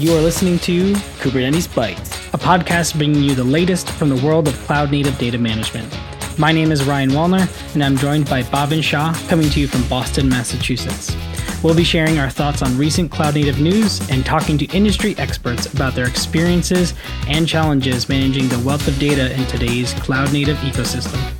[0.00, 4.48] You are listening to Kubernetes Bytes, a podcast bringing you the latest from the world
[4.48, 5.94] of cloud native data management.
[6.38, 9.86] My name is Ryan Wallner, and I'm joined by Bhavin Shah, coming to you from
[9.88, 11.14] Boston, Massachusetts.
[11.62, 15.70] We'll be sharing our thoughts on recent cloud native news and talking to industry experts
[15.70, 16.94] about their experiences
[17.28, 21.39] and challenges managing the wealth of data in today's cloud native ecosystem.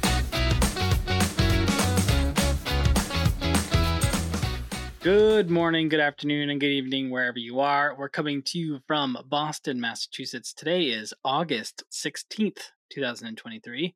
[5.02, 7.96] Good morning, good afternoon, and good evening, wherever you are.
[7.98, 10.52] We're coming to you from Boston, Massachusetts.
[10.52, 12.58] Today is August 16th,
[12.90, 13.94] 2023.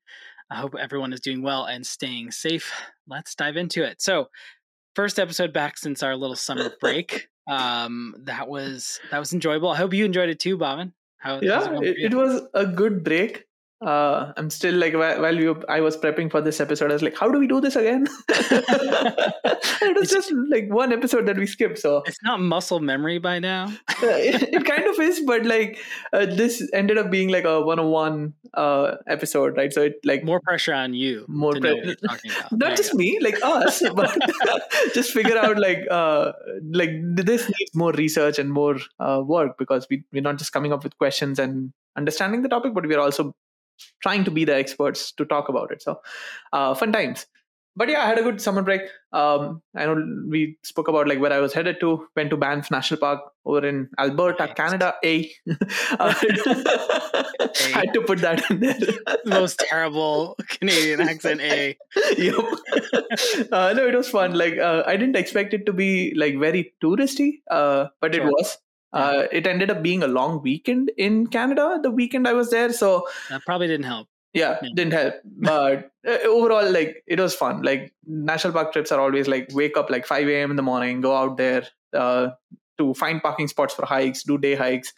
[0.51, 2.73] I hope everyone is doing well and staying safe.
[3.07, 4.01] Let's dive into it.
[4.01, 4.29] So,
[4.95, 7.29] first episode back since our little summer break.
[7.51, 9.69] Um, that was that was enjoyable.
[9.69, 10.93] I hope you enjoyed it too, Bhavin.
[11.19, 13.45] How, yeah, it, it was a good break
[13.85, 17.17] uh, I'm still like while we I was prepping for this episode, I was like,
[17.17, 18.07] how do we do this again?
[18.29, 21.79] it was just like one episode that we skipped.
[21.79, 23.71] So it's not muscle memory by now.
[24.03, 25.79] it, it, kind of is, but like
[26.13, 29.73] uh, this ended up being like a one-on-one uh, episode, right?
[29.73, 31.27] So it like more pressure on you.
[31.29, 31.97] More pressure.
[32.53, 34.17] Not just me, like us, but
[34.95, 36.33] just figure out like uh,
[36.73, 40.73] like this needs more research and more uh, work because we we're not just coming
[40.73, 43.35] up with questions and understanding the topic, but we're also
[44.03, 45.83] trying to be the experts to talk about it.
[45.83, 46.01] So
[46.53, 47.27] uh, fun times.
[47.77, 48.83] But yeah, I had a good summer break.
[49.13, 52.07] Um, I know we spoke about like where I was headed to.
[52.15, 54.55] Went to Banff National Park over in Alberta, nice.
[54.55, 54.95] Canada.
[55.05, 55.29] A.
[55.99, 56.15] uh,
[57.59, 58.79] I had to put that in there.
[59.25, 61.41] Most terrible Canadian accent.
[61.41, 61.77] A.
[62.17, 62.37] yep.
[63.51, 64.35] Uh, no, it was fun.
[64.35, 68.25] Like uh, I didn't expect it to be like very touristy, uh, but sure.
[68.25, 68.57] it was.
[68.95, 71.81] Uh, it ended up being a long weekend in Canada.
[71.83, 74.09] The weekend I was there, so that probably didn't help.
[74.33, 74.69] Yeah, yeah.
[74.75, 75.15] didn't help.
[75.25, 77.63] But uh, overall, like it was fun.
[77.63, 80.51] Like national park trips are always like wake up like 5 a.m.
[80.51, 82.31] in the morning, go out there uh,
[82.79, 84.93] to find parking spots for hikes, do day hikes.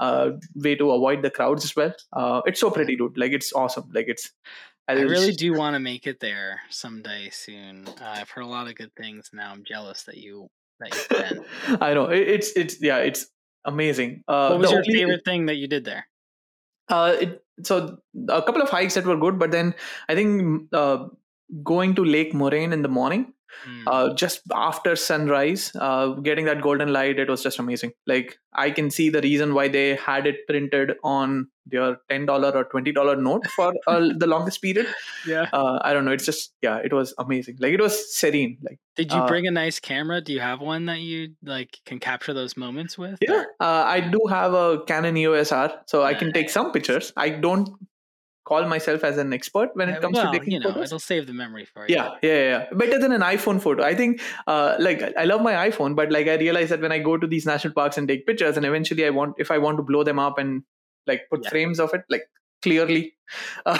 [0.00, 1.92] Uh, way to avoid the crowds as well.
[2.12, 3.18] Uh, it's so pretty, dude.
[3.18, 3.90] Like it's awesome.
[3.92, 4.30] Like it's.
[4.86, 7.88] I, I really do want to make it there someday soon.
[8.00, 9.30] Uh, I've heard a lot of good things.
[9.32, 10.48] Now I'm jealous that you
[10.80, 11.78] that you've been.
[11.82, 13.26] I know it's it's yeah it's
[13.64, 14.24] amazing.
[14.28, 16.06] Uh, what was your favorite thing that you did there?
[16.88, 17.98] Uh, it, so
[18.28, 19.74] a couple of hikes that were good, but then
[20.08, 21.06] I think uh,
[21.62, 23.34] going to Lake Moraine in the morning
[23.66, 23.82] Mm.
[23.86, 27.92] Uh, just after sunrise, uh, getting that golden light, it was just amazing.
[28.06, 32.50] Like I can see the reason why they had it printed on their ten dollar
[32.50, 34.86] or twenty dollar note for uh, the longest period.
[35.26, 36.12] Yeah, uh, I don't know.
[36.12, 37.56] It's just yeah, it was amazing.
[37.58, 38.58] Like it was serene.
[38.62, 40.20] Like, did you uh, bring a nice camera?
[40.20, 43.18] Do you have one that you like can capture those moments with?
[43.20, 47.12] Yeah, uh, I do have a Canon EOS R, so I can take some pictures.
[47.16, 47.68] I don't
[48.48, 50.86] call myself as an expert when it comes well, to taking you know, photos.
[50.86, 51.94] It'll save the memory for you.
[51.94, 52.64] Yeah, yeah, yeah.
[52.72, 53.84] Better than an iPhone photo.
[53.84, 56.98] I think, uh, like, I love my iPhone, but like, I realize that when I
[56.98, 59.76] go to these national parks and take pictures, and eventually I want, if I want
[59.76, 60.62] to blow them up and
[61.08, 61.50] like put yeah.
[61.50, 62.28] frames of it, like
[62.62, 63.14] clearly.
[63.66, 63.76] Uh,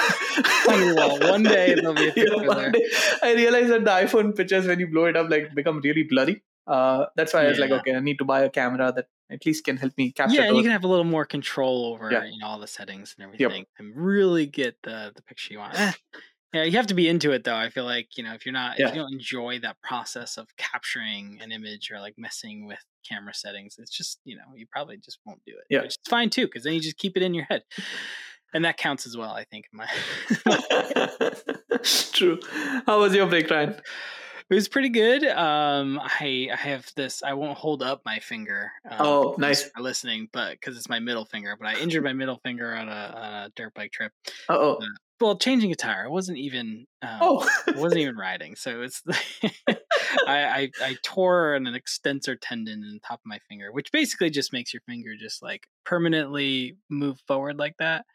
[1.22, 2.71] one day there'll be a yeah, there.
[2.71, 2.83] Day,
[3.22, 6.43] I realized that the iPhone pictures, when you blow it up, like become really blurry.
[6.67, 7.47] Uh, that's why yeah.
[7.47, 9.97] I was like, okay, I need to buy a camera that at least can help
[9.97, 10.37] me capture.
[10.37, 12.25] Yeah, and you can have a little more control over yeah.
[12.25, 13.69] you know all the settings and everything, yep.
[13.78, 15.81] and really get the the picture you want.
[15.81, 15.93] Eh.
[16.53, 17.56] Yeah, you have to be into it though.
[17.56, 20.49] I feel like you know if you're not if you don't enjoy that process of
[20.56, 24.97] capturing an image or like messing with camera settings, it's just you know you probably
[24.99, 25.65] just won't do it.
[25.71, 27.63] Yeah, which is fine too because then you just keep it in your head,
[28.55, 29.31] and that counts as well.
[29.31, 29.67] I think.
[29.73, 29.89] My
[32.13, 32.39] True.
[32.87, 33.77] How was your break, Ryan?
[34.51, 35.25] it was pretty good.
[35.25, 37.23] Um, I I have this.
[37.23, 38.71] I won't hold up my finger.
[38.91, 41.55] Um, oh, nice for listening, but because it's my middle finger.
[41.59, 44.13] But I injured my middle finger on a on a dirt bike trip.
[44.49, 44.75] oh.
[44.75, 44.87] Uh,
[45.21, 46.05] well, changing a tire.
[46.05, 46.87] I wasn't even.
[47.03, 48.55] Um, oh, wasn't even riding.
[48.55, 49.03] So it's.
[50.27, 54.31] I, I I tore an extensor tendon in the top of my finger, which basically
[54.31, 58.07] just makes your finger just like permanently move forward like that.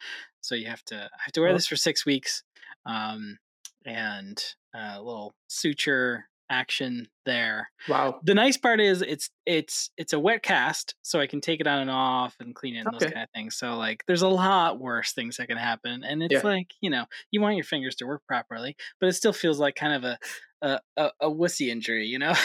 [0.41, 1.53] So you have to I have to wear oh.
[1.53, 2.43] this for six weeks.
[2.85, 3.37] Um,
[3.85, 4.43] and
[4.73, 7.69] a little suture action there.
[7.87, 8.19] Wow.
[8.23, 11.67] The nice part is it's it's it's a wet cast, so I can take it
[11.67, 12.97] on and off and clean it and okay.
[13.05, 13.55] those kind of things.
[13.55, 16.03] So like there's a lot worse things that can happen.
[16.03, 16.41] And it's yeah.
[16.41, 19.75] like, you know, you want your fingers to work properly, but it still feels like
[19.75, 20.17] kind of a
[20.61, 22.33] a, a, a wussy injury, you know?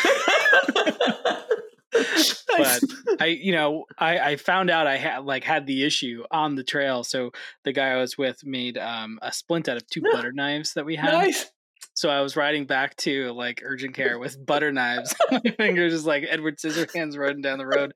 [2.59, 2.83] but
[3.21, 6.65] I, you know, I, I found out I had like had the issue on the
[6.65, 7.05] trail.
[7.05, 7.31] So
[7.65, 10.85] the guy I was with made um, a splint out of two butter knives that
[10.85, 11.13] we had.
[11.13, 11.51] Nice.
[11.95, 15.15] So I was riding back to like urgent care with butter knives.
[15.33, 17.93] On my fingers just like Edward Scissorhands running down the road.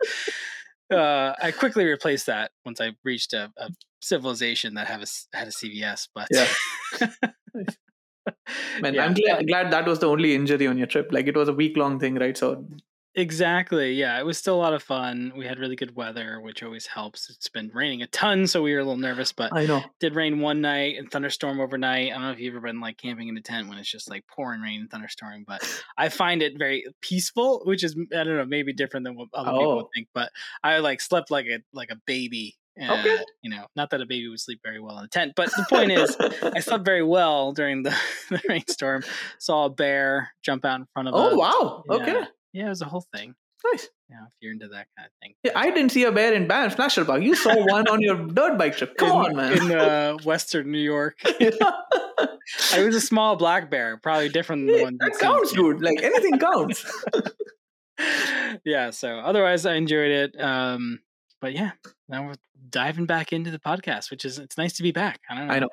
[0.92, 3.70] Uh, I quickly replaced that once I reached a, a
[4.00, 6.08] civilization that have a, had a CVS.
[6.14, 6.48] But yeah.
[8.80, 9.04] Man, yeah.
[9.04, 11.08] I'm glad, glad that was the only injury on your trip.
[11.10, 12.36] Like it was a week long thing, right?
[12.36, 12.64] So
[13.14, 13.92] Exactly.
[13.92, 15.32] Yeah, it was still a lot of fun.
[15.36, 17.28] We had really good weather, which always helps.
[17.28, 19.82] It's been raining a ton, so we were a little nervous, but I know.
[20.00, 22.10] Did rain one night and thunderstorm overnight.
[22.10, 24.08] I don't know if you've ever been like camping in a tent when it's just
[24.08, 25.62] like pouring rain and thunderstorming, but
[25.98, 29.50] I find it very peaceful, which is I don't know, maybe different than what other
[29.50, 29.58] oh.
[29.58, 30.30] people think, but
[30.64, 33.16] I like slept like a like a baby okay.
[33.16, 35.50] Uh, you know, not that a baby would sleep very well in a tent, but
[35.50, 37.94] the point is, I slept very well during the,
[38.30, 39.02] the rainstorm.
[39.38, 41.32] Saw a bear jump out in front of oh, us.
[41.34, 41.96] Oh wow!
[42.00, 42.24] Okay.
[42.52, 43.34] Yeah, it was a whole thing.
[43.70, 43.88] Nice.
[44.10, 45.34] Yeah, if you're into that kind of thing.
[45.44, 47.22] Yeah, I didn't see a bear in Banff National Park.
[47.22, 48.96] You saw one on your dirt bike trip.
[48.96, 49.52] Come in, on, man.
[49.52, 51.16] In uh, Western New York.
[51.24, 55.80] it was a small black bear, probably different than the one that counts, dude.
[55.80, 56.84] Like anything counts.
[58.64, 58.90] yeah.
[58.90, 60.40] So otherwise, I enjoyed it.
[60.40, 61.00] Um,
[61.40, 61.72] but yeah,
[62.08, 62.34] now we're
[62.68, 65.20] diving back into the podcast, which is it's nice to be back.
[65.30, 65.54] I don't know.
[65.54, 65.68] I know.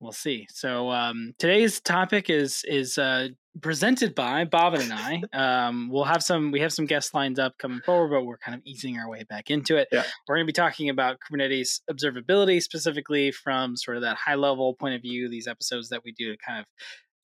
[0.00, 0.46] We'll see.
[0.50, 3.28] So um, today's topic is is uh,
[3.60, 5.66] presented by Bhavin and I.
[5.66, 8.54] Um, we'll have some we have some guests lined up coming forward, but we're kind
[8.54, 9.88] of easing our way back into it.
[9.92, 10.04] Yeah.
[10.28, 14.74] We're going to be talking about Kubernetes observability specifically from sort of that high level
[14.74, 15.28] point of view.
[15.28, 16.66] These episodes that we do to kind of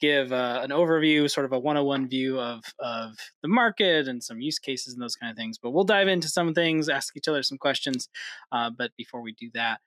[0.00, 3.12] give uh, an overview, sort of a 101 view of of
[3.43, 5.59] the market and some use cases and those kind of things.
[5.59, 8.09] But we'll dive into some things, ask each other some questions.
[8.53, 9.81] Uh, but before we do that,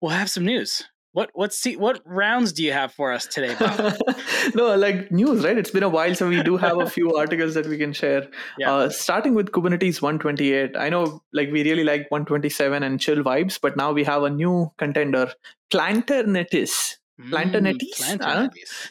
[0.00, 0.84] we'll have some news.
[1.18, 3.96] What what see what rounds do you have for us today, Bob?
[4.54, 5.58] no, like news, right?
[5.58, 8.28] It's been a while, so we do have a few articles that we can share.
[8.56, 8.72] Yeah.
[8.72, 10.76] Uh, starting with Kubernetes 128.
[10.76, 14.30] I know, like we really like 127 and chill vibes, but now we have a
[14.30, 15.32] new contender,
[15.72, 16.98] Planternetes.
[17.20, 17.98] Planternetes.
[17.98, 18.50] Mm,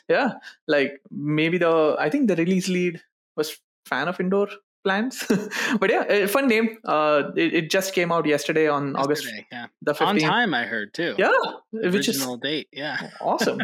[0.09, 0.33] yeah,
[0.67, 3.01] like maybe the I think the release lead
[3.37, 4.49] was fan of indoor
[4.87, 5.25] plants,
[5.79, 6.77] but yeah, fun name.
[6.85, 9.65] Uh, it, it, just came out yesterday on yesterday, August yeah.
[9.81, 10.07] the 15th.
[10.07, 10.53] on time.
[10.53, 11.15] I heard too.
[11.17, 11.31] Yeah,
[11.73, 12.67] the which original is date.
[12.71, 13.59] Yeah, awesome.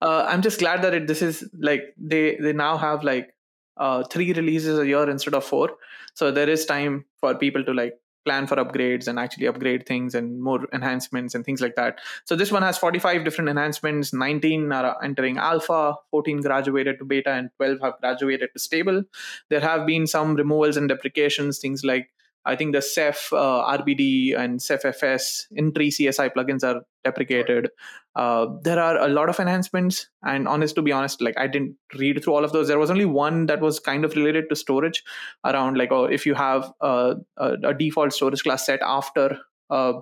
[0.00, 3.34] uh, I'm just glad that it this is like they they now have like
[3.76, 5.70] uh three releases a year instead of four,
[6.14, 10.14] so there is time for people to like plan for upgrades and actually upgrade things
[10.14, 12.00] and more enhancements and things like that.
[12.24, 17.30] So this one has 45 different enhancements, 19 are entering alpha, 14 graduated to beta,
[17.30, 19.04] and 12 have graduated to stable.
[19.48, 22.10] There have been some removals and deprecations, things like
[22.44, 27.70] I think the Ceph uh, RBD and Ceph FS in CSI plugins are deprecated.
[28.16, 31.76] Uh, there are a lot of enhancements, and honest to be honest, like I didn't
[31.98, 32.68] read through all of those.
[32.68, 35.02] There was only one that was kind of related to storage,
[35.44, 39.38] around like oh, if you have a, a, a default storage class set after.
[39.70, 40.00] Uh,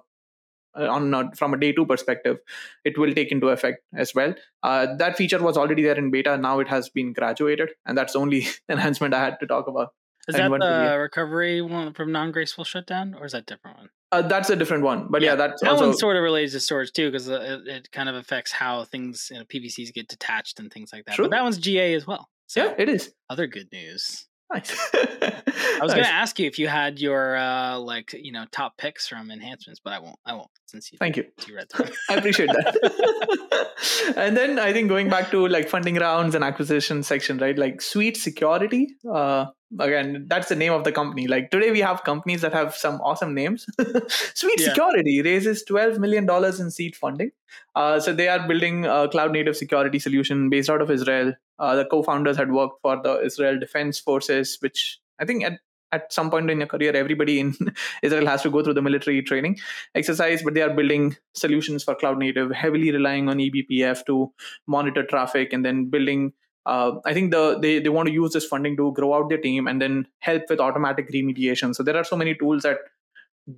[0.76, 2.38] on a, from a day two perspective,
[2.84, 4.32] it will take into effect as well.
[4.62, 6.36] Uh, that feature was already there in beta.
[6.36, 9.92] Now it has been graduated, and that's the only enhancement I had to talk about.
[10.30, 13.88] Is that the recovery one from non-graceful shutdown, or is that different one?
[14.12, 15.86] Uh, that's a different one, but yeah, yeah that's that also...
[15.86, 18.84] one sort of relates to storage too, because uh, it, it, kind of affects how
[18.84, 21.14] things, you know, PVCs get detached and things like that.
[21.14, 21.26] True.
[21.26, 22.28] But that one's GA as well.
[22.48, 23.12] So yeah, it is.
[23.28, 24.26] Other good news.
[24.52, 24.76] Nice.
[24.94, 25.94] I was nice.
[25.94, 29.30] going to ask you if you had your uh, like you know top picks from
[29.30, 30.18] enhancements, but I won't.
[30.26, 30.98] I won't since you.
[30.98, 31.26] Thank you.
[31.46, 31.68] You read.
[32.10, 34.14] I appreciate that.
[34.16, 37.56] and then I think going back to like funding rounds and acquisition section, right?
[37.56, 38.88] Like Sweet Security.
[39.08, 39.46] Uh,
[39.78, 41.26] again, that's the name of the company.
[41.26, 43.66] Like today, we have companies that have some awesome names.
[44.34, 44.68] Sweet yeah.
[44.68, 47.30] Security raises twelve million dollars in seed funding.
[47.74, 51.34] Uh, so they are building a cloud native security solution based out of Israel.
[51.58, 55.60] Uh, the co-founders had worked for the Israel Defense Forces, which I think at
[55.92, 57.54] at some point in your career, everybody in
[58.02, 59.58] Israel has to go through the military training
[59.94, 64.32] exercise, but they are building solutions for cloud native, heavily relying on eBPF to
[64.66, 66.32] monitor traffic and then building.
[66.66, 69.38] Uh, I think the they, they want to use this funding to grow out their
[69.38, 71.74] team and then help with automatic remediation.
[71.74, 72.78] So there are so many tools that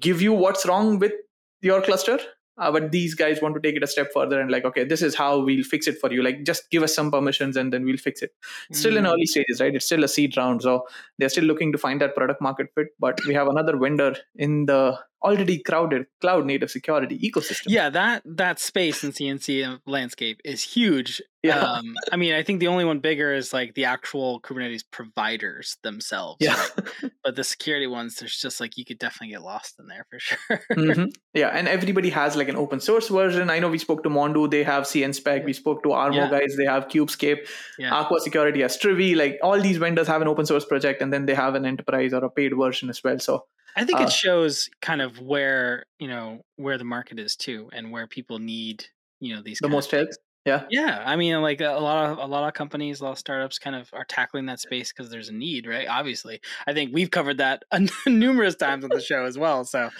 [0.01, 1.13] give you what's wrong with
[1.61, 2.19] your cluster
[2.59, 5.03] uh, but these guys want to take it a step further and like okay this
[5.03, 7.85] is how we'll fix it for you like just give us some permissions and then
[7.85, 8.33] we'll fix it
[8.73, 8.99] still mm.
[8.99, 10.87] in early stages right it's still a seed round so
[11.19, 14.67] they're still looking to find that product market fit but we have another vendor in
[14.67, 17.67] the already crowded cloud native security ecosystem.
[17.69, 21.23] Yeah, that that space in CNC landscape is huge.
[21.43, 21.59] Yeah.
[21.59, 25.76] Um, I mean, I think the only one bigger is like the actual Kubernetes providers
[25.83, 26.37] themselves.
[26.41, 26.55] Yeah.
[26.55, 27.11] Right?
[27.25, 30.19] but the security ones, there's just like you could definitely get lost in there for
[30.21, 30.61] sure.
[30.71, 31.07] mm-hmm.
[31.35, 33.50] Yeah, and everybody has like an open source version.
[33.50, 35.45] I know we spoke to Mondoo, they have CNSPEC.
[35.45, 36.31] We spoke to Armo yeah.
[36.31, 37.49] guys, they have Kubescape.
[37.79, 37.93] Yeah.
[37.93, 39.17] Aqua Security has Trivy.
[39.17, 42.12] Like all these vendors have an open source project, and then they have an enterprise
[42.12, 43.19] or a paid version as well.
[43.19, 47.37] So I think uh, it shows kind of where you know where the market is
[47.37, 48.87] too, and where people need
[49.21, 50.09] you know these the most help.
[50.45, 51.02] Yeah, yeah.
[51.07, 53.76] I mean, like a lot of a lot of companies, a lot of startups, kind
[53.76, 55.87] of are tackling that space because there's a need, right?
[55.88, 57.62] Obviously, I think we've covered that
[58.07, 59.64] numerous times on the show as well.
[59.64, 59.91] So,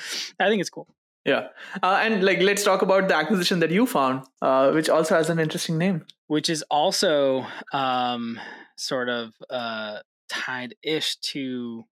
[0.41, 0.89] I think it's cool.
[1.25, 1.49] Yeah,
[1.81, 5.31] uh, and like let's talk about the acquisition that you found, uh, which also has
[5.31, 8.41] an interesting name, which is also um,
[8.77, 11.85] sort of uh, tied ish to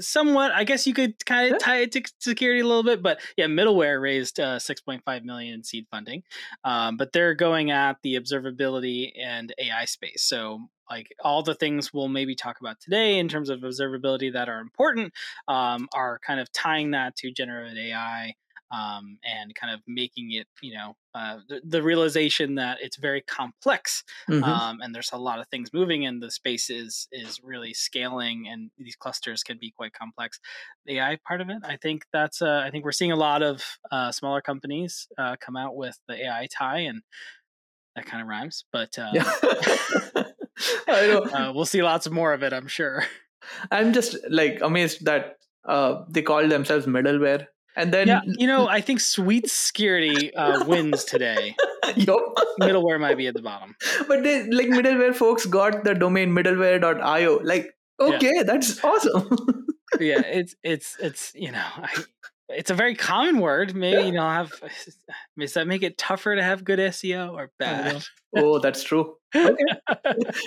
[0.00, 3.20] somewhat i guess you could kind of tie it to security a little bit but
[3.36, 6.22] yeah middleware raised uh, 6.5 million in seed funding
[6.64, 10.22] um, but they're going at the observability and ai space.
[10.22, 14.48] So like all the things we'll maybe talk about today in terms of observability that
[14.48, 15.12] are important
[15.48, 18.34] um, are kind of tying that to generative ai
[18.70, 23.22] um, and kind of making it, you know, uh, the, the, realization that it's very
[23.22, 24.44] complex mm-hmm.
[24.44, 28.46] um, and there's a lot of things moving and the space is is really scaling
[28.50, 30.38] and these clusters can be quite complex.
[30.84, 33.42] The AI part of it, I think that's uh, I think we're seeing a lot
[33.42, 37.00] of uh, smaller companies uh, come out with the AI tie and
[37.94, 39.32] that kind of rhymes, but uh, yeah.
[40.86, 41.22] I know.
[41.22, 43.04] Uh, we'll see lots more of it, I'm sure.
[43.70, 45.36] I'm just like amazed that
[46.10, 47.46] they call themselves middleware
[47.76, 51.54] and then, yeah, you know, I think Sweet Security uh, wins today.
[51.94, 52.16] yep.
[52.60, 53.76] Middleware might be at the bottom.
[54.08, 57.40] But they, like middleware folks got the domain middleware.io.
[57.42, 58.42] Like, okay, yeah.
[58.44, 59.28] that's awesome.
[60.00, 62.04] yeah, it's it's it's you know, I,
[62.48, 63.74] it's a very common word.
[63.74, 64.06] Maybe yeah.
[64.06, 64.52] you know, have
[65.38, 68.04] does that make it tougher to have good SEO or bad?
[68.36, 69.16] oh, that's true.
[69.34, 69.54] Okay.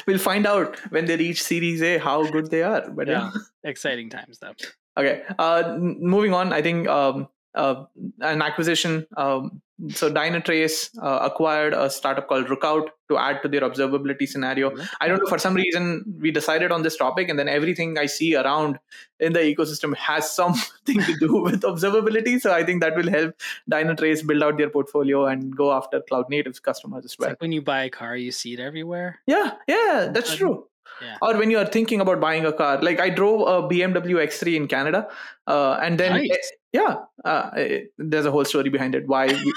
[0.07, 2.89] we'll find out when they reach Series A how good they are.
[2.89, 3.69] But yeah, yeah.
[3.69, 4.53] exciting times though.
[4.97, 5.23] Okay.
[5.37, 7.85] Uh, moving on, I think um, uh,
[8.21, 9.07] an acquisition.
[9.17, 14.71] Um, so Dynatrace uh, acquired a startup called Rookout to add to their observability scenario.
[14.71, 14.83] Mm-hmm.
[14.99, 18.05] I don't know, for some reason, we decided on this topic, and then everything I
[18.07, 18.77] see around
[19.21, 22.41] in the ecosystem has something to do with observability.
[22.41, 23.35] So I think that will help
[23.71, 27.29] Dynatrace build out their portfolio and go after cloud native customers as well.
[27.29, 29.19] Like when you buy a car, you see it everywhere.
[29.27, 30.65] Yeah, yeah, that's true
[31.01, 31.17] yeah.
[31.21, 34.55] or when you are thinking about buying a car like i drove a bmw x3
[34.55, 35.07] in canada
[35.47, 36.51] uh, and then nice.
[36.73, 39.27] yeah uh, it, there's a whole story behind it why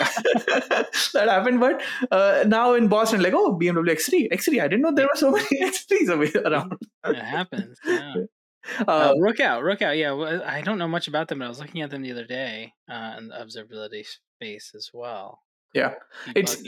[1.14, 4.92] that happened but uh, now in boston like oh bmw x3 x3 i didn't know
[4.92, 6.74] there were so many x3s around
[7.04, 8.14] it happens yeah
[8.80, 9.96] uh, uh, Rookout, Rook out.
[9.96, 12.24] Yeah, I don't know much about them, but I was looking at them the other
[12.24, 15.40] day uh, in the observability space as well.
[15.74, 15.94] Yeah,
[16.28, 16.32] Debugging.
[16.36, 16.62] it's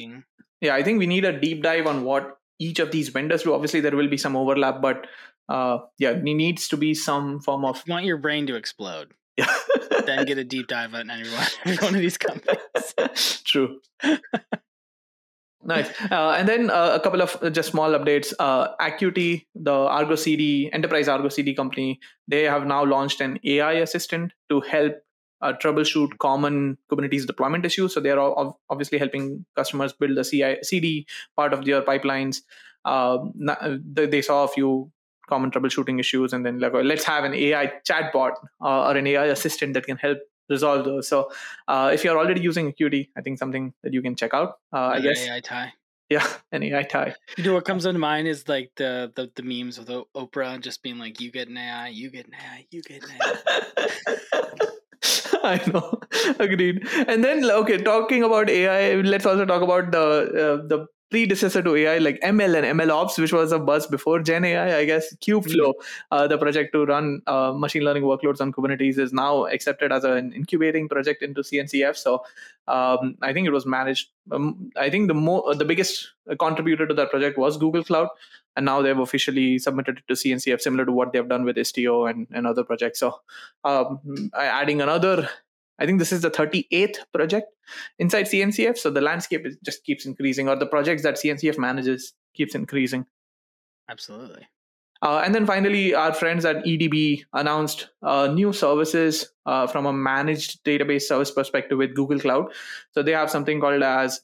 [0.60, 0.74] yeah.
[0.74, 3.54] I think we need a deep dive on what each of these vendors do.
[3.54, 5.06] Obviously, there will be some overlap, but
[5.48, 7.82] uh, yeah, it needs to be some form of.
[7.86, 9.12] You want your brain to explode.
[9.36, 9.52] Yeah.
[10.06, 13.42] then get a deep dive on every one, every one of these companies.
[13.44, 13.80] True.
[15.64, 15.90] nice.
[16.10, 18.32] Uh, and then uh, a couple of uh, just small updates.
[18.38, 23.72] Uh, Akuity, the Argo CD, enterprise Argo CD company, they have now launched an AI
[23.74, 24.94] assistant to help
[25.44, 27.94] uh, troubleshoot common Kubernetes deployment issues.
[27.94, 32.42] So they're all obviously helping customers build the CI, CD part of their pipelines.
[32.84, 33.18] Uh,
[33.84, 34.90] they saw a few
[35.28, 38.32] common troubleshooting issues, and then like, let's have an AI chatbot
[38.62, 41.08] uh, or an AI assistant that can help resolve those.
[41.08, 41.30] So
[41.68, 44.58] uh, if you're already using Akuity, I think something that you can check out.
[44.72, 45.72] Uh, I guess AI tie.
[46.10, 47.14] Yeah, an AI tie.
[47.36, 50.82] You know what comes into mind is like the the, the memes with Oprah just
[50.82, 54.56] being like, "You get an AI, you get an AI, you get an AI."
[55.46, 56.00] I know,
[56.38, 56.86] agreed.
[57.06, 61.76] And then, okay, talking about AI, let's also talk about the uh, the predecessor to
[61.76, 65.14] AI, like ML and ML Ops, which was a buzz before Gen AI, I guess.
[65.16, 66.06] Kubeflow, mm-hmm.
[66.10, 70.04] uh, the project to run uh, machine learning workloads on Kubernetes, is now accepted as
[70.04, 71.96] an incubating project into CNCF.
[71.96, 72.24] So
[72.66, 74.08] um, I think it was managed.
[74.32, 78.08] Um, I think the more the biggest contributor to that project was Google Cloud,
[78.56, 82.08] and now they've officially submitted it to CNCF, similar to what they've done with Istio
[82.08, 83.00] and, and other projects.
[83.00, 83.20] So,
[83.64, 85.28] um, adding another,
[85.78, 87.48] I think this is the 38th project
[87.98, 88.78] inside CNCF.
[88.78, 93.06] So the landscape is, just keeps increasing, or the projects that CNCF manages keeps increasing.
[93.88, 94.46] Absolutely.
[95.02, 99.92] Uh, and then finally, our friends at EDB announced uh, new services uh, from a
[99.92, 102.52] managed database service perspective with Google Cloud.
[102.92, 104.22] So they have something called as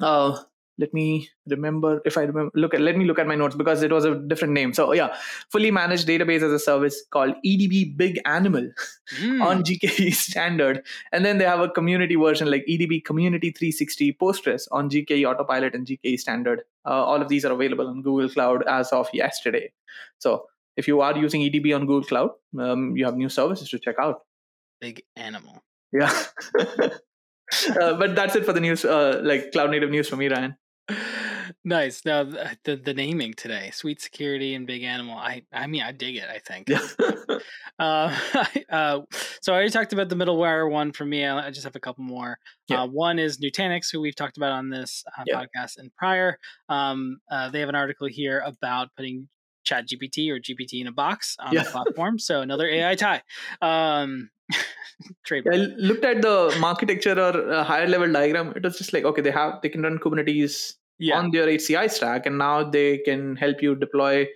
[0.00, 0.38] uh,
[0.78, 3.82] let me remember if i remember look at let me look at my notes because
[3.82, 4.72] it was a different name.
[4.74, 5.16] So yeah
[5.50, 8.70] fully managed database as a service called edb big animal
[9.18, 9.42] mm.
[9.48, 10.84] on gke standard.
[11.12, 15.74] And then they have a community version like edb community 360 postgres on gke autopilot
[15.74, 16.62] and gke standard.
[16.86, 19.72] Uh, all of these are available on google cloud as of yesterday.
[20.18, 23.78] So if you are using edb on google cloud um, you have new services to
[23.78, 24.22] check out.
[24.80, 25.62] Big animal.
[25.92, 26.12] Yeah.
[27.80, 30.56] Uh, but that's it for the news uh, like cloud native news for me ryan
[31.64, 32.04] nice.
[32.04, 35.16] Now the the naming today, sweet security and big animal.
[35.16, 36.28] I I mean I dig it.
[36.28, 36.70] I think.
[37.78, 38.16] uh,
[38.70, 39.00] uh,
[39.40, 41.24] so I already talked about the middleware one for me.
[41.24, 42.38] I just have a couple more.
[42.68, 42.82] Yeah.
[42.82, 45.42] Uh, one is Nutanix, who we've talked about on this uh, yeah.
[45.42, 46.38] podcast and prior.
[46.68, 49.28] Um, uh, they have an article here about putting
[49.64, 51.62] Chat GPT or GPT in a box on yeah.
[51.62, 52.18] the platform.
[52.18, 53.22] So another AI tie.
[53.60, 54.30] Um,
[55.32, 58.52] I looked at the architecture or a higher level diagram.
[58.56, 61.18] It was just like, okay, they have they can run Kubernetes yeah.
[61.18, 64.28] on their HCI stack, and now they can help you deploy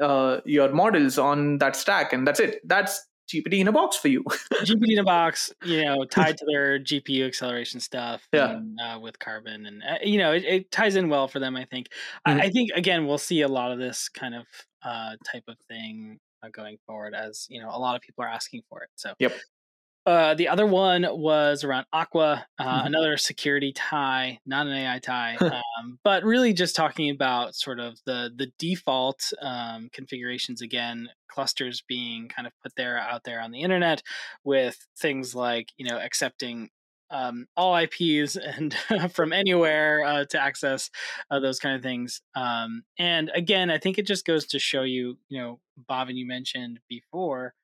[0.00, 2.60] uh, your models on that stack, and that's it.
[2.64, 4.24] That's GPT in a box for you.
[4.52, 8.26] GPT in a box, you know, tied to their GPU acceleration stuff.
[8.32, 8.50] Yeah.
[8.50, 11.56] And, uh, with Karbon, and uh, you know, it, it, ties in well for them.
[11.56, 11.88] I think.
[12.26, 12.40] Mm-hmm.
[12.40, 14.46] I, I, think again, we'll see a lot of this kind of
[14.82, 18.28] uh, type of thing uh, going forward, as you know, a lot of people are
[18.28, 18.90] asking for it.
[18.96, 19.14] So.
[19.18, 19.32] Yep.
[20.06, 22.86] Uh, the other one was around Aqua, uh, mm-hmm.
[22.86, 27.98] another security tie, not an AI tie, um, but really just talking about sort of
[28.06, 33.50] the the default um, configurations again, clusters being kind of put there out there on
[33.50, 34.02] the internet,
[34.42, 36.70] with things like you know accepting
[37.10, 38.74] um, all IPs and
[39.12, 40.90] from anywhere uh, to access
[41.30, 42.22] uh, those kind of things.
[42.34, 46.26] Um, and again, I think it just goes to show you, you know, Bhavin you
[46.26, 47.54] mentioned before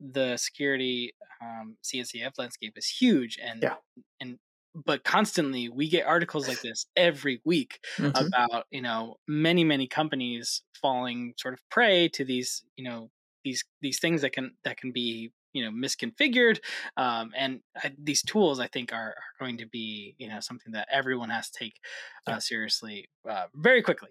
[0.00, 3.74] the security um, CNCF landscape is huge, and yeah.
[4.20, 4.38] and
[4.74, 8.26] but constantly we get articles like this every week mm-hmm.
[8.26, 13.10] about you know many many companies falling sort of prey to these you know
[13.44, 16.58] these these things that can that can be you know misconfigured
[16.96, 20.72] um, and I, these tools i think are, are, going to be you know something
[20.72, 21.80] that everyone has to take
[22.26, 24.10] uh, seriously uh, very quickly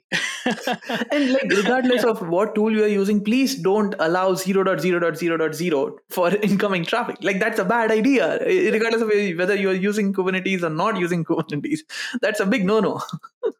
[1.12, 6.84] and like regardless of what tool you are using please don't allow 0.0.0.0 for incoming
[6.84, 11.24] traffic like that's a bad idea regardless of whether you're using kubernetes or not using
[11.32, 11.80] kubernetes
[12.22, 13.00] that's a big no-no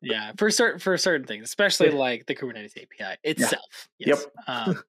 [0.02, 1.96] yeah for certain for certain things especially yeah.
[1.96, 4.08] like the kubernetes api itself yeah.
[4.08, 4.26] yes.
[4.26, 4.84] yep um,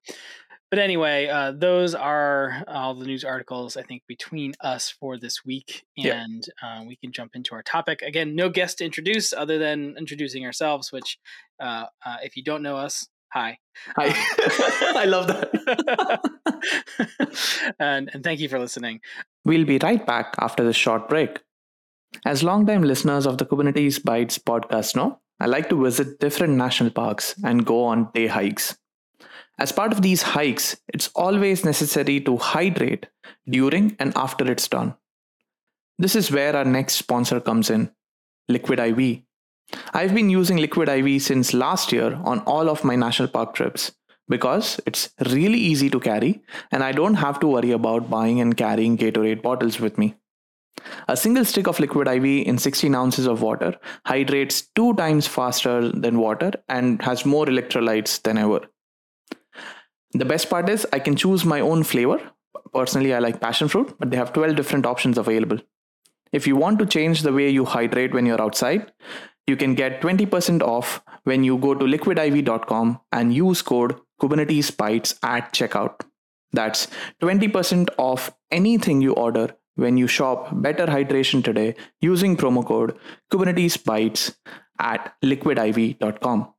[0.73, 5.45] but anyway, uh, those are all the news articles I think between us for this
[5.45, 6.79] week, and yeah.
[6.79, 8.35] uh, we can jump into our topic again.
[8.35, 10.91] No guest to introduce other than introducing ourselves.
[10.91, 11.19] Which,
[11.59, 13.59] uh, uh if you don't know us, hi,
[13.95, 14.15] hi, um,
[14.97, 16.21] I love that,
[17.79, 19.01] and and thank you for listening.
[19.45, 21.39] We'll be right back after this short break.
[22.25, 26.89] As longtime listeners of the Kubernetes Bytes podcast know, I like to visit different national
[26.89, 28.75] parks and go on day hikes.
[29.59, 33.07] As part of these hikes, it's always necessary to hydrate
[33.47, 34.95] during and after it's done.
[35.99, 37.91] This is where our next sponsor comes in
[38.49, 39.21] Liquid IV.
[39.93, 43.91] I've been using Liquid IV since last year on all of my national park trips
[44.27, 48.57] because it's really easy to carry and I don't have to worry about buying and
[48.57, 50.15] carrying Gatorade bottles with me.
[51.07, 55.89] A single stick of liquid IV in 16 ounces of water hydrates two times faster
[55.89, 58.61] than water and has more electrolytes than ever.
[60.13, 62.19] The best part is I can choose my own flavor.
[62.73, 65.59] Personally, I like passion fruit, but they have 12 different options available.
[66.31, 68.91] If you want to change the way you hydrate when you're outside,
[69.47, 75.17] you can get 20% off when you go to liquidiv.com and use code Kubernetes Bytes
[75.23, 76.01] at checkout.
[76.51, 76.87] That's
[77.21, 82.97] 20% off anything you order when you shop Better Hydration today using promo code
[83.31, 84.35] Kubernetes Bytes
[84.79, 86.53] at liquidiv.com.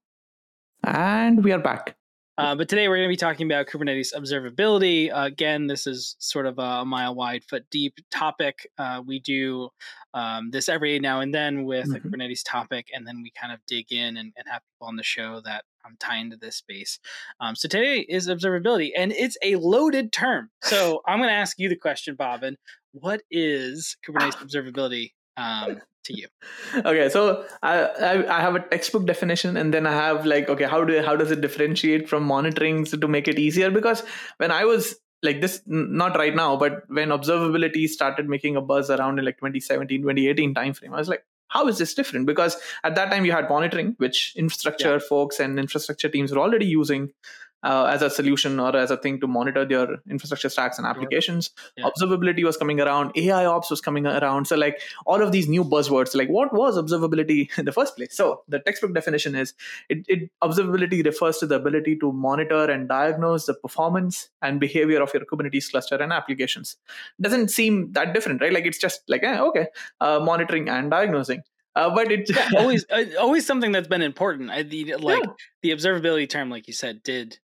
[0.83, 1.97] And we are back.
[2.37, 5.13] Uh, but today we're going to be talking about Kubernetes observability.
[5.13, 8.69] Uh, again, this is sort of a mile wide, foot deep topic.
[8.77, 9.69] Uh, we do
[10.15, 11.95] um, this every now and then with mm-hmm.
[11.95, 14.97] a Kubernetes topic, and then we kind of dig in and, and have people on
[14.97, 16.99] the show that um, tie into this space.
[17.39, 20.51] Um, so today is observability, and it's a loaded term.
[20.63, 22.57] So I'm going to ask you the question, Bhavin.
[22.91, 26.29] What is Kubernetes observability um, to you?
[26.77, 30.65] Okay, so I, I, I have a textbook definition, and then I have like okay,
[30.65, 33.71] how do how does it differentiate from monitoring to make it easier?
[33.71, 34.03] Because
[34.39, 38.91] when I was like this not right now but when observability started making a buzz
[38.91, 42.95] around in like 2017 2018 timeframe i was like how is this different because at
[42.95, 45.09] that time you had monitoring which infrastructure yeah.
[45.09, 47.11] folks and infrastructure teams were already using
[47.65, 51.51] uh, as a solution or as a thing to monitor their infrastructure stacks and applications.
[51.77, 51.87] Yeah.
[51.87, 54.47] Observability was coming around, AI ops was coming around.
[54.47, 58.17] So, like all of these new buzzwords, like what was observability in the first place?
[58.17, 59.55] So, the textbook definition is
[59.89, 65.03] it, it observability refers to the ability to monitor and diagnose the performance and behavior
[65.03, 66.77] of your Kubernetes cluster and applications.
[67.21, 68.53] Doesn't seem that different, right?
[68.53, 69.67] Like it's just like eh, okay,
[70.01, 71.43] uh, monitoring and diagnosing.
[71.77, 74.51] Uh, but it's yeah, always uh, always something that's been important.
[74.51, 75.33] I, the, like yeah.
[75.63, 77.39] the observability term, like you said, did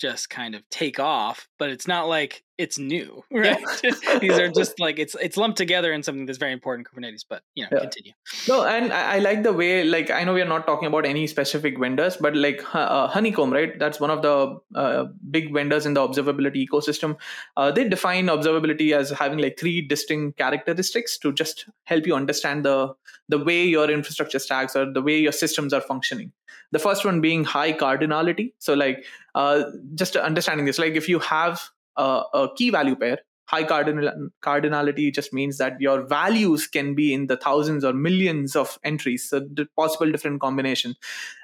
[0.00, 3.58] just kind of take off, but it's not like it's new, right?
[3.82, 4.18] Yeah.
[4.18, 7.24] These are just like it's it's lumped together in something that's very important in Kubernetes.
[7.28, 7.80] But you know, yeah.
[7.80, 8.12] continue.
[8.48, 11.06] No, and I, I, like the way like I know we are not talking about
[11.06, 13.78] any specific vendors, but like uh, Honeycomb, right?
[13.78, 17.16] That's one of the uh, big vendors in the observability ecosystem.
[17.56, 22.64] Uh, they define observability as having like three distinct characteristics to just help you understand
[22.64, 22.94] the
[23.28, 26.30] the way your infrastructure stacks or the way your systems are functioning.
[26.72, 28.52] The first one being high cardinality.
[28.58, 33.18] So like uh, just understanding this, like if you have a, key value pair.
[33.46, 38.54] High cardinal cardinality just means that your values can be in the thousands or millions
[38.54, 39.28] of entries.
[39.28, 40.94] So the possible different combination.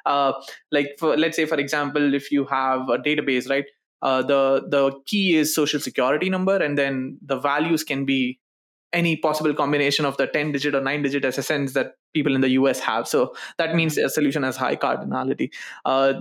[0.04, 0.32] Uh,
[0.70, 3.64] like for let's say for example if you have a database right?
[4.02, 8.38] Uh, the the key is social security number and then the values can be
[8.96, 12.48] any possible combination of the 10 digit or 9 digit SSNs that people in the
[12.50, 13.06] US have.
[13.06, 14.06] So that means mm-hmm.
[14.06, 15.50] a solution has high cardinality.
[15.84, 16.14] Uh,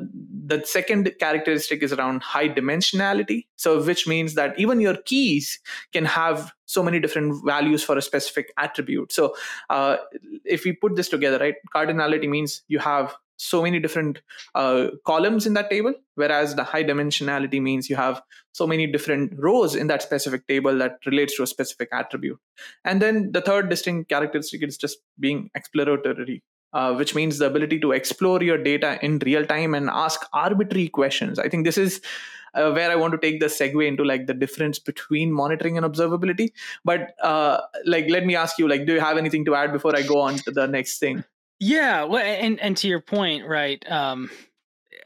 [0.45, 3.47] the second characteristic is around high dimensionality.
[3.55, 5.59] So which means that even your keys
[5.93, 9.13] can have so many different values for a specific attribute.
[9.13, 9.35] So
[9.69, 9.97] uh,
[10.43, 14.21] if we put this together, right, cardinality means you have so many different
[14.53, 18.21] uh, columns in that table whereas the high dimensionality means you have
[18.53, 22.39] so many different rows in that specific table that relates to a specific attribute.
[22.85, 26.41] And then the third distinct characteristic is just being exploratory
[26.73, 30.89] uh, which means the ability to explore your data in real time and ask arbitrary
[30.89, 31.39] questions.
[31.39, 32.01] I think this is
[32.53, 35.85] uh, where i want to take the segue into like the difference between monitoring and
[35.85, 36.49] observability.
[36.83, 39.95] But uh, like let me ask you like do you have anything to add before
[39.95, 41.23] i go on to the next thing
[41.59, 43.83] yeah, well, and and to your point, right?
[43.89, 44.29] Um,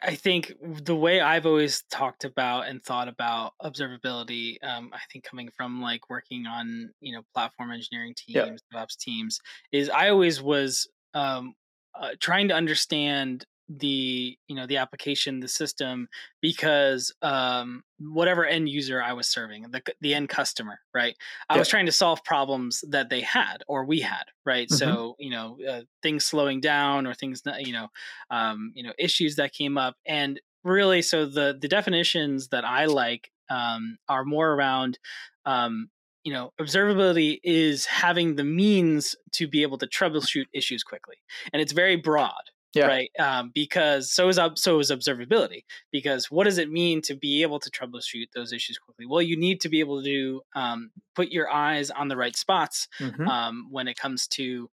[0.02, 5.26] I think the way I've always talked about and thought about observability, um, I think
[5.26, 8.80] coming from like working on you know platform engineering teams, yeah.
[8.80, 9.40] DevOps teams,
[9.72, 11.54] is I always was um,
[12.00, 16.08] uh, trying to understand the you know the application the system
[16.42, 21.16] because um whatever end user i was serving the the end customer right
[21.50, 21.60] i yeah.
[21.60, 24.78] was trying to solve problems that they had or we had right mm-hmm.
[24.78, 27.88] so you know uh, things slowing down or things you know
[28.32, 32.86] um you know issues that came up and really so the the definitions that i
[32.86, 34.98] like um are more around
[35.46, 35.90] um
[36.24, 41.18] you know observability is having the means to be able to troubleshoot issues quickly
[41.54, 42.86] and it's very broad yeah.
[42.86, 47.42] right um, because so is so is observability because what does it mean to be
[47.42, 51.30] able to troubleshoot those issues quickly well you need to be able to um, put
[51.30, 53.28] your eyes on the right spots mm-hmm.
[53.28, 54.70] um, when it comes to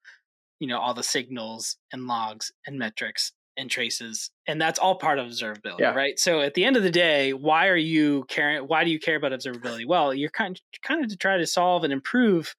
[0.60, 5.18] you know all the signals and logs and metrics and traces and that's all part
[5.18, 5.94] of observability yeah.
[5.94, 8.98] right so at the end of the day why are you caring why do you
[8.98, 12.54] care about observability well you're kind of, kind of to try to solve and improve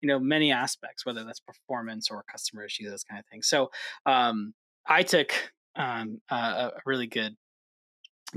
[0.00, 3.70] you know many aspects whether that's performance or customer issues those kind of things so
[4.06, 4.54] um,
[4.88, 5.32] I took
[5.76, 7.36] um, a really good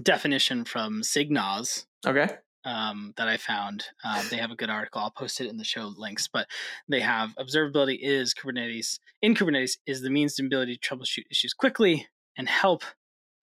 [0.01, 1.85] definition from SigNoz.
[2.05, 2.27] Okay.
[2.63, 3.85] Um, that I found.
[4.03, 5.01] Uh, they have a good article.
[5.01, 6.29] I'll post it in the show links.
[6.31, 6.45] But
[6.87, 11.53] they have observability is Kubernetes in Kubernetes is the means and ability to troubleshoot issues
[11.53, 12.83] quickly and help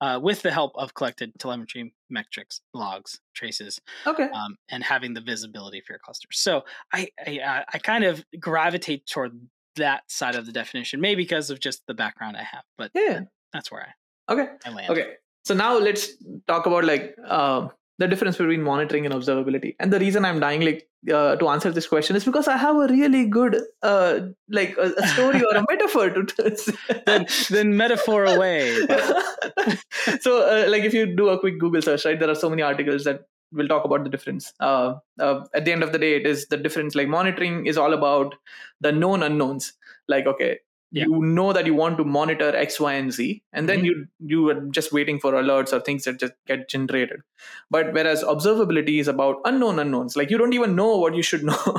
[0.01, 5.21] uh, with the help of collected telemetry metrics, logs, traces, okay, um, and having the
[5.21, 6.39] visibility for your clusters.
[6.39, 9.33] So I, I I kind of gravitate toward
[9.75, 12.63] that side of the definition, maybe because of just the background I have.
[12.77, 13.21] But yeah,
[13.53, 13.93] that's where
[14.29, 14.47] I okay.
[14.65, 14.89] I land.
[14.89, 15.13] Okay,
[15.45, 16.09] so now let's
[16.47, 17.67] talk about like uh,
[17.99, 19.75] the difference between monitoring and observability.
[19.79, 22.75] And the reason I'm dying like uh, to answer this question is because I have
[22.75, 28.25] a really good uh, like a, a story or a metaphor to then then metaphor
[28.25, 28.73] away.
[30.21, 32.61] so uh, like if you do a quick Google search, right, there are so many
[32.61, 34.53] articles that we'll talk about the difference.
[34.59, 36.95] Uh, uh, at the end of the day, it is the difference.
[36.95, 38.35] Like monitoring is all about
[38.81, 39.73] the known unknowns.
[40.07, 40.59] Like, okay,
[40.91, 41.05] yeah.
[41.05, 43.85] you know that you want to monitor X, Y, and Z, and then mm-hmm.
[43.85, 47.21] you you are just waiting for alerts or things that just get generated.
[47.69, 51.43] But whereas observability is about unknown unknowns, like you don't even know what you should
[51.51, 51.77] know.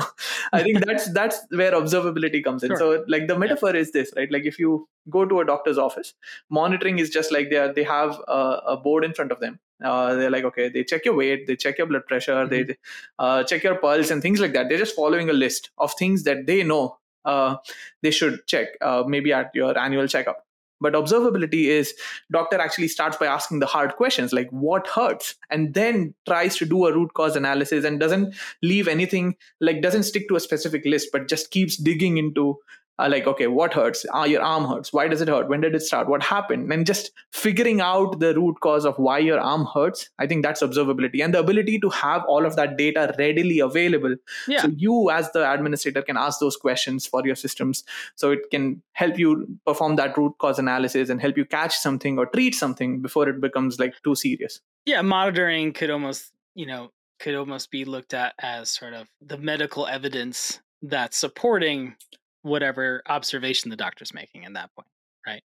[0.53, 2.69] I think that's that's where observability comes in.
[2.69, 2.77] Sure.
[2.77, 3.81] So like the metaphor yeah.
[3.81, 4.31] is this, right?
[4.31, 6.13] Like if you go to a doctor's office,
[6.49, 9.59] monitoring is just like they are, they have a, a board in front of them
[9.83, 12.67] uh, they're like, okay, they check your weight, they check your blood pressure, mm-hmm.
[12.67, 12.77] they
[13.19, 14.69] uh, check your pulse and things like that.
[14.69, 17.57] They're just following a list of things that they know uh,
[18.01, 20.45] they should check, uh, maybe at your annual checkup.
[20.81, 21.93] But observability is
[22.31, 26.65] doctor actually starts by asking the hard questions like what hurts, and then tries to
[26.65, 30.83] do a root cause analysis and doesn't leave anything like doesn't stick to a specific
[30.85, 32.57] list, but just keeps digging into
[32.99, 34.05] uh, like okay what hurts?
[34.13, 34.93] Uh, your arm hurts.
[34.93, 35.49] Why does it hurt?
[35.49, 36.07] When did it start?
[36.07, 36.71] What happened?
[36.71, 40.61] And just figuring out the root cause of why your arm hurts i think that's
[40.61, 41.23] observability.
[41.23, 44.15] And the ability to have all of that data readily available.
[44.47, 44.61] Yeah.
[44.61, 47.83] so you as the administrator can ask those questions for your systems.
[48.15, 52.17] So it can help you perform that root cause analysis and help you catch something
[52.17, 54.59] or treat something before it becomes like too serious.
[54.85, 59.37] Yeah monitoring could almost you know could almost be looked at as sort of the
[59.37, 61.95] medical evidence that's supporting
[62.41, 64.87] whatever observation the doctor's making at that point
[65.25, 65.43] right?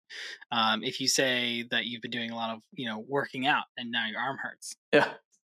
[0.50, 3.64] Um, if you say that you've been doing a lot of you know working out
[3.76, 5.08] and now your arm hurts yeah.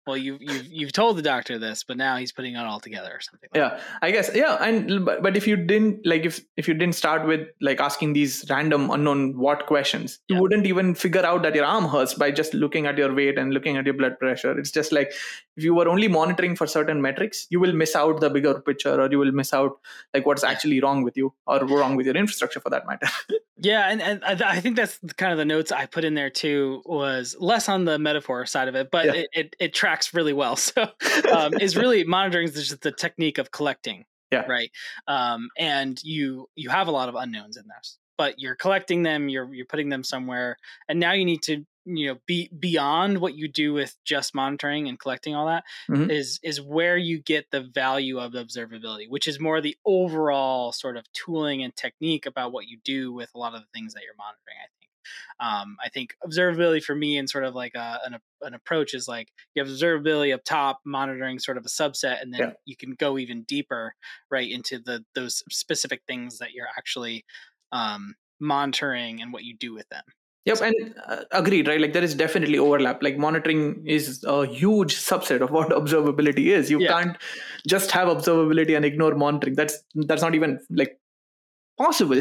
[0.06, 3.12] well you've you've you've told the doctor this but now he's putting it all together
[3.13, 3.82] or something like yeah that.
[4.01, 7.25] i guess yeah and but, but if you didn't like if if you didn't start
[7.25, 11.65] with like asking these random unknown what questions you wouldn't even figure out that your
[11.65, 14.58] arm hurts by just looking at your weight and looking at your blood pressure.
[14.58, 15.12] It's just like
[15.58, 19.00] if you were only monitoring for certain metrics you will miss out the bigger picture
[19.02, 19.80] or you will miss out
[20.14, 23.08] like what's actually wrong with you or wrong with your infrastructure for that matter.
[23.64, 26.82] Yeah and, and i think that's kind of the notes i put in there too
[26.84, 29.14] was less on the metaphor side of it but yeah.
[29.14, 30.56] it, it, it, tracks really well.
[30.62, 30.88] So
[31.32, 34.46] um, is really monitoring is just the technique of collecting yeah.
[34.48, 34.72] right?
[35.08, 39.29] Um, and you you have a lot of unknowns in this but you're collecting them
[39.29, 40.55] you're you're putting them somewhere
[40.88, 44.88] and now you need to you know be beyond what you do with just monitoring
[44.88, 46.07] and collecting all that mm-hmm.
[46.12, 50.97] is is where you get the value of observability which is more the overall sort
[50.97, 54.03] of tooling and technique about what you do with a lot of the things that
[54.03, 54.91] you're monitoring i think
[55.39, 59.07] um, i think observability for me and sort of like a, an, an approach is
[59.07, 62.53] like you have observability up top monitoring sort of a subset and then yeah.
[62.65, 63.95] you can go even deeper
[64.29, 67.25] right into the those specific things that you're actually
[67.71, 70.03] um, monitoring and what you do with them
[70.45, 71.79] Yep, and uh, agreed, right?
[71.79, 73.03] Like there is definitely overlap.
[73.03, 76.71] Like monitoring is a huge subset of what observability is.
[76.71, 76.88] You yeah.
[76.88, 77.17] can't
[77.67, 79.55] just have observability and ignore monitoring.
[79.55, 80.99] That's that's not even like
[81.77, 82.19] possible.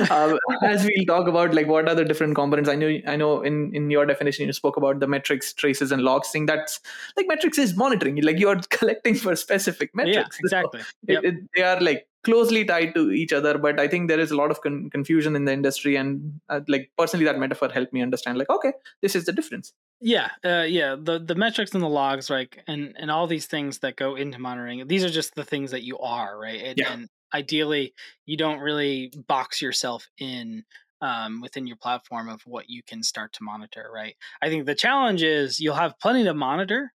[0.00, 2.68] uh, as we'll talk about, like what are the different components?
[2.68, 3.40] I know, I know.
[3.40, 6.44] In in your definition, you spoke about the metrics, traces, and logs thing.
[6.44, 6.78] That's
[7.16, 8.20] like metrics is monitoring.
[8.20, 10.38] Like you are collecting for specific metrics.
[10.38, 10.80] Yeah, exactly.
[10.82, 11.24] So yep.
[11.24, 14.30] it, it, they are like closely tied to each other but i think there is
[14.30, 17.92] a lot of con- confusion in the industry and uh, like personally that metaphor helped
[17.92, 19.72] me understand like okay this is the difference.
[20.00, 23.78] Yeah uh, yeah the the metrics and the logs like and and all these things
[23.80, 26.60] that go into monitoring these are just the things that you are right?
[26.60, 26.92] And, yeah.
[26.92, 27.94] and ideally
[28.26, 30.64] you don't really box yourself in
[31.00, 34.16] um, within your platform of what you can start to monitor right?
[34.40, 36.92] I think the challenge is you'll have plenty to monitor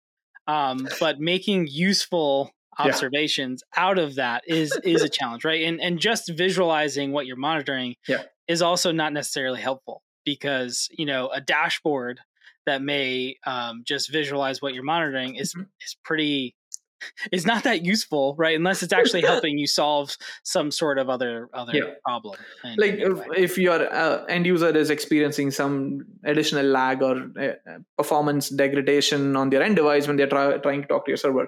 [0.47, 3.83] um, but making useful observations yeah.
[3.83, 7.95] out of that is is a challenge right and and just visualizing what you're monitoring
[8.07, 8.23] yeah.
[8.47, 12.19] is also not necessarily helpful because you know a dashboard
[12.65, 15.63] that may um, just visualize what you're monitoring is mm-hmm.
[15.81, 16.53] is pretty
[17.31, 21.47] is not that useful right unless it's actually helping you solve some sort of other
[21.53, 21.83] other yeah.
[22.03, 22.35] problem
[22.77, 28.49] like if, if, your uh, end user is experiencing some additional lag or uh, performance
[28.49, 31.47] degradation on their end device when they're try, trying to talk to your server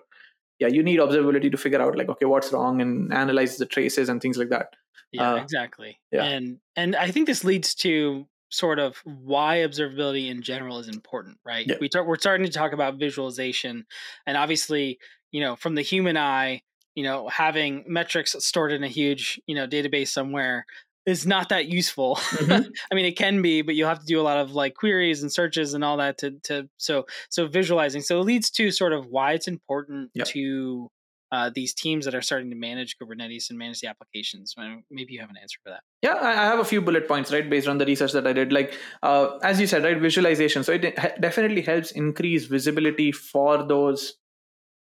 [0.59, 4.09] yeah you need observability to figure out like okay what's wrong and analyze the traces
[4.09, 4.75] and things like that
[5.11, 6.23] yeah uh, exactly yeah.
[6.23, 11.37] and and i think this leads to sort of why observability in general is important
[11.45, 11.75] right yeah.
[11.79, 13.85] we talk, we're starting to talk about visualization
[14.25, 14.99] and obviously
[15.31, 16.61] you know from the human eye
[16.95, 20.65] you know having metrics stored in a huge you know database somewhere
[21.09, 22.15] is not that useful.
[22.15, 22.69] Mm-hmm.
[22.91, 25.21] I mean, it can be, but you'll have to do a lot of like queries
[25.21, 28.01] and searches and all that to to so so visualizing.
[28.01, 30.27] So it leads to sort of why it's important yep.
[30.27, 30.89] to
[31.31, 34.55] uh, these teams that are starting to manage Kubernetes and manage the applications.
[34.89, 35.81] Maybe you have an answer for that.
[36.01, 38.51] Yeah, I have a few bullet points, right, based on the research that I did.
[38.51, 40.63] Like, uh, as you said, right, visualization.
[40.63, 44.15] So it definitely helps increase visibility for those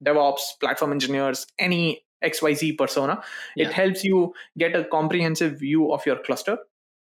[0.04, 3.22] DevOps, platform engineers, any xyz persona.
[3.56, 3.68] Yeah.
[3.68, 6.58] it helps you get a comprehensive view of your cluster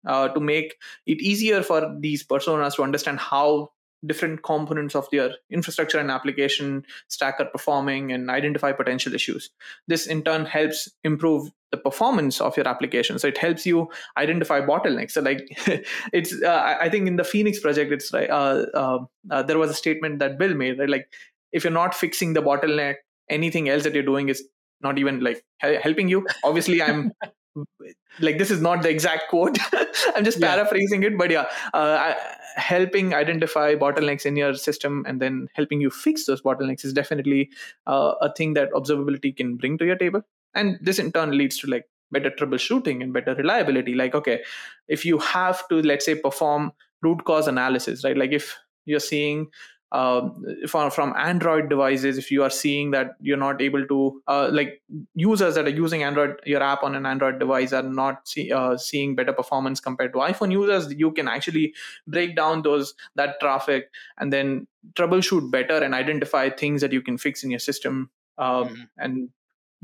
[0.06, 3.70] uh, to make it easier for these personas to understand how
[4.06, 9.50] different components of their infrastructure and application stack are performing and identify potential issues.
[9.88, 13.18] This in turn helps improve the performance of your application.
[13.18, 15.12] So it helps you identify bottlenecks.
[15.12, 15.40] So like
[16.12, 18.98] it's uh, i think in the phoenix project it's right uh, uh,
[19.30, 20.88] uh, there was a statement that bill made right?
[20.88, 21.12] Like
[21.52, 22.96] if you're not fixing the bottleneck
[23.30, 24.44] anything else that you're doing is
[24.84, 26.26] not even like helping you.
[26.44, 27.12] Obviously i'm
[28.20, 29.58] like this is not the exact quote.
[30.16, 30.54] I'm just yeah.
[30.54, 32.14] paraphrasing it but yeah uh,
[32.56, 37.50] helping identify bottlenecks in your system and then helping you fix those bottlenecks is definitely
[37.86, 40.22] uh, a thing that observability can bring to your table.
[40.54, 43.94] And this in turn leads to like better troubleshooting and better reliability.
[43.94, 44.42] Like okay
[44.88, 48.16] if you have to let's say perform root cause analysis right?
[48.16, 49.48] Like if you're seeing
[49.94, 54.48] um, from, from android devices if you are seeing that you're not able to uh,
[54.52, 54.82] like
[55.14, 58.76] users that are using android your app on an android device are not see, uh,
[58.76, 61.72] seeing better performance compared to iphone users you can actually
[62.08, 67.16] break down those that traffic and then troubleshoot better and identify things that you can
[67.16, 68.82] fix in your system um, mm-hmm.
[68.98, 69.28] and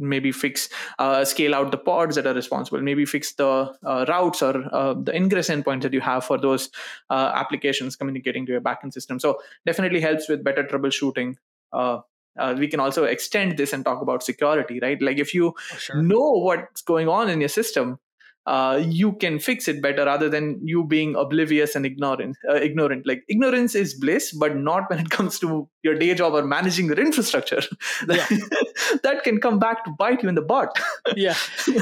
[0.01, 4.43] maybe fix uh, scale out the pods that are responsible maybe fix the uh, routes
[4.43, 6.71] or uh, the ingress endpoints that you have for those
[7.11, 9.21] uh, applications communicating to your backend system.
[9.21, 11.37] So definitely helps with better troubleshooting.
[11.73, 12.01] Uh,
[12.39, 15.01] uh, we can also extend this and talk about security right?
[15.03, 16.03] Like if you oh, sure.
[16.03, 17.99] know what's going on in your system
[18.47, 23.07] uh, you can fix it better rather than you being oblivious and ignorant uh, ignorant
[23.07, 26.87] like ignorance is bliss but not when it comes to your day job or managing
[26.87, 27.61] your infrastructure
[28.09, 28.27] yeah.
[29.03, 30.75] that can come back to bite you in the butt
[31.17, 31.35] yeah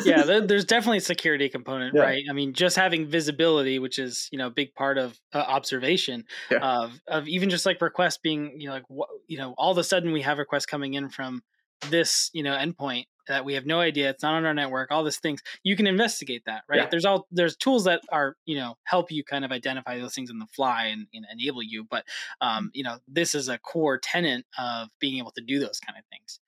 [0.05, 2.03] yeah there's definitely a security component yeah.
[2.03, 5.39] right i mean just having visibility which is you know a big part of uh,
[5.39, 6.59] observation yeah.
[6.59, 9.79] of of even just like requests being you know like what you know all of
[9.79, 11.43] a sudden we have requests coming in from
[11.91, 15.05] this you know endpoint that we have no idea it's not on our network all
[15.05, 16.81] these things you can investigate that right?
[16.81, 16.89] Yeah.
[16.91, 20.31] there's all there's tools that are you know help you kind of identify those things
[20.31, 22.05] on the fly and, and enable you but
[22.41, 25.99] um, you know this is a core tenant of being able to do those kind
[25.99, 26.41] of things.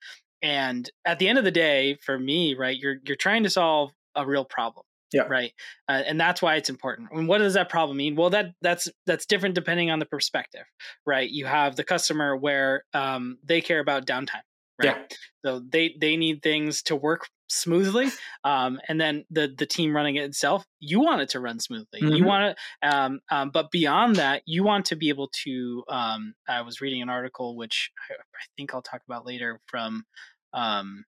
[0.42, 3.90] And at the end of the day for me right you're you're trying to solve
[4.14, 5.22] a real problem yeah.
[5.22, 5.52] right?
[5.88, 7.08] Uh, and that's why it's important.
[7.10, 8.14] And what does that problem mean?
[8.14, 10.64] Well that that's that's different depending on the perspective
[11.06, 11.28] right?
[11.28, 14.42] You have the customer where um, they care about downtime
[14.80, 14.96] right?
[15.10, 15.16] Yeah.
[15.44, 18.08] So they they need things to work smoothly,
[18.44, 22.00] um, and then the the team running it itself, you want it to run smoothly.
[22.00, 22.14] Mm-hmm.
[22.14, 25.84] You want it, um, um, but beyond that, you want to be able to.
[25.88, 30.04] Um, I was reading an article which I, I think I'll talk about later from
[30.52, 31.04] um,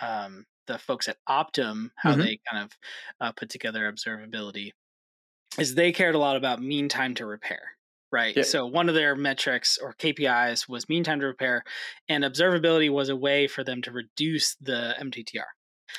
[0.00, 2.20] um, the folks at Optum, how mm-hmm.
[2.20, 2.70] they kind of
[3.20, 4.70] uh, put together observability.
[5.58, 7.60] Is they cared a lot about mean time to repair
[8.12, 8.36] right?
[8.36, 8.46] Yep.
[8.46, 11.64] So one of their metrics or KPIs was mean time to repair,
[12.08, 15.44] and observability was a way for them to reduce the MTTR.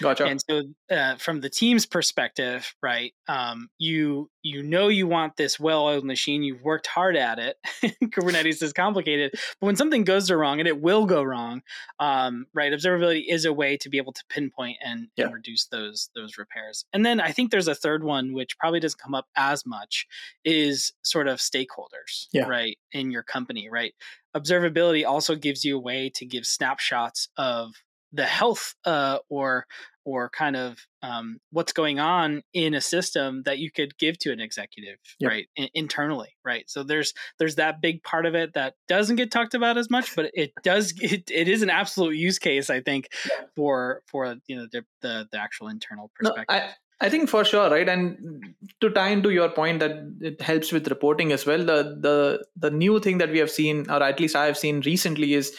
[0.01, 0.25] Gotcha.
[0.25, 5.60] And so, uh, from the team's perspective, right, um, you you know you want this
[5.60, 6.43] well-oiled machine.
[6.43, 7.58] You've worked hard at it.
[8.03, 11.62] Kubernetes is complicated, but when something goes wrong, and it will go wrong,
[11.99, 12.73] um, right?
[12.73, 15.25] Observability is a way to be able to pinpoint and, yeah.
[15.25, 16.86] and reduce those those repairs.
[16.93, 20.08] And then I think there's a third one which probably doesn't come up as much
[20.43, 22.45] is sort of stakeholders, yeah.
[22.45, 23.93] right, in your company, right?
[24.36, 27.73] Observability also gives you a way to give snapshots of
[28.13, 29.65] the health uh, or
[30.06, 34.32] or kind of um, what's going on in a system that you could give to
[34.32, 35.32] an executive yep.
[35.32, 39.32] right I- internally right so there's there's that big part of it that doesn't get
[39.32, 42.82] talked about as much but it does it, it is an absolute use case i
[42.82, 43.45] think yeah.
[43.56, 47.43] for for you know the, the, the actual internal perspective no, I- I think for
[47.43, 47.89] sure, right?
[47.89, 51.58] And to tie into your point that it helps with reporting as well.
[51.58, 54.80] The the the new thing that we have seen, or at least I have seen
[54.86, 55.54] recently, is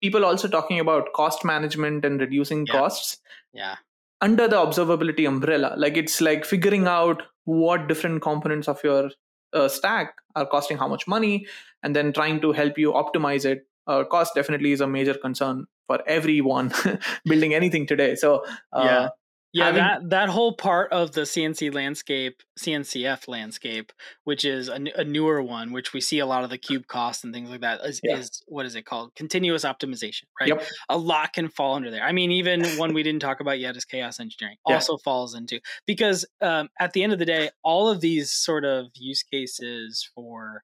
[0.00, 2.72] people also talking about cost management and reducing yeah.
[2.72, 3.18] costs.
[3.52, 3.76] Yeah.
[4.20, 9.10] Under the observability umbrella like it's like figuring out what different components of your
[9.52, 11.46] uh, stack are costing how much money
[11.82, 13.66] and then trying to help you optimize it.
[13.86, 16.72] Uh, cost definitely is a major concern for everyone
[17.24, 18.14] building anything today.
[18.14, 19.08] So uh, yeah
[19.56, 23.92] yeah, that that whole part of the CNC landscape, CNCF landscape,
[24.24, 27.32] which is a, a, newer one, which we see a lot of the Kubecosts and
[27.32, 28.18] things like that, is, yeah.
[28.18, 29.14] is what is it called?
[29.14, 30.50] Continuous optimization, right?
[30.50, 30.62] Yep.
[30.90, 32.02] A lot can fall under there.
[32.02, 34.74] I mean, even one we didn't talk about yet is chaos engineering, yeah.
[34.74, 38.64] also falls into because um, at the end of the day, all of these sort
[38.64, 40.62] of use cases for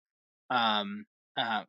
[0.50, 1.07] um,
[1.38, 1.64] uh,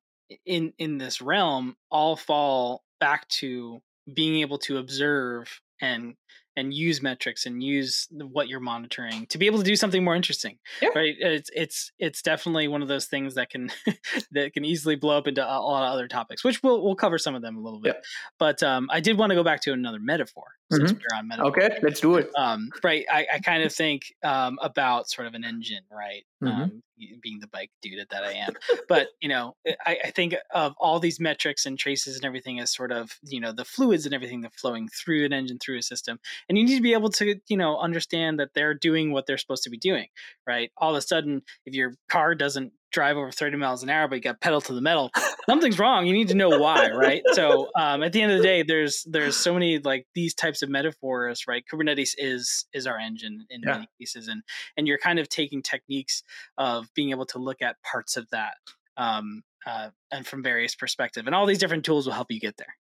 [0.46, 3.82] in in this realm all fall back to
[4.14, 6.16] being able to observe and
[6.56, 10.16] and use metrics and use what you're monitoring to be able to do something more
[10.16, 10.90] interesting yeah.
[10.96, 13.72] right it's it's it's definitely one of those things that can
[14.32, 17.18] that can easily blow up into a lot of other topics which we'll we'll cover
[17.18, 18.02] some of them a little bit yeah.
[18.40, 21.00] but um, i did want to go back to another metaphor since mm-hmm.
[21.00, 24.60] we're on metaphor okay let's do it um, right i, I kind of think um,
[24.62, 26.62] about sort of an engine right mm-hmm.
[26.64, 26.84] Um,
[27.22, 28.54] being the bike dude at that i am.
[28.88, 32.72] But you know I, I think of all these metrics and traces and everything as
[32.72, 35.82] sort of you know the fluids and everything that flowing through an engine through a
[35.82, 36.20] system.
[36.48, 39.38] And you need to be able to you know understand that they're doing what they're
[39.38, 40.08] supposed to be doing
[40.48, 40.72] right?
[40.78, 44.16] All of a sudden if your car doesn't drive over 30 miles an hour but
[44.16, 45.12] you got pedal to the metal.
[45.50, 46.06] Something's wrong.
[46.06, 47.22] You need to know why right?
[47.34, 50.62] So um, at the end of the day there's there's so many like these types
[50.62, 51.64] of metaphors right?
[51.72, 53.74] Kubernetes is is our engine in yeah.
[53.74, 54.44] many cases and
[54.78, 56.24] and you're kind of taking techniques
[56.58, 58.56] of being able to look at parts of that
[58.98, 62.58] um, uh, and from various perspective and all these different tools will help you get
[62.58, 62.76] there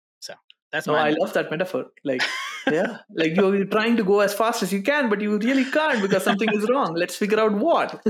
[0.71, 1.87] that's no, I love that metaphor.
[2.03, 2.21] Like,
[2.71, 6.01] yeah, like you're trying to go as fast as you can, but you really can't
[6.01, 6.95] because something is wrong.
[6.95, 8.01] Let's figure out what.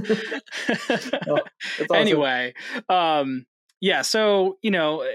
[1.27, 1.39] oh,
[1.79, 1.87] awesome.
[1.93, 2.53] Anyway,
[2.87, 3.45] um,
[3.79, 4.03] yeah.
[4.03, 5.07] So you know, uh,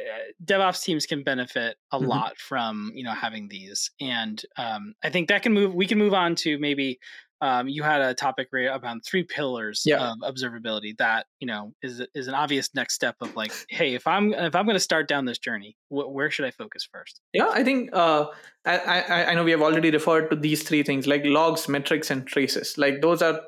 [0.45, 2.09] DevOps teams can benefit a mm-hmm.
[2.09, 5.73] lot from you know having these, and um, I think that can move.
[5.73, 6.99] We can move on to maybe
[7.41, 10.13] um, you had a topic about three pillars yeah.
[10.13, 14.07] of observability that you know is is an obvious next step of like hey if
[14.07, 17.21] i'm if i'm going to start down this journey wh- where should i focus first
[17.33, 18.27] yeah i think uh,
[18.65, 22.11] I, I i know we have already referred to these three things like logs metrics
[22.11, 23.41] and traces like those are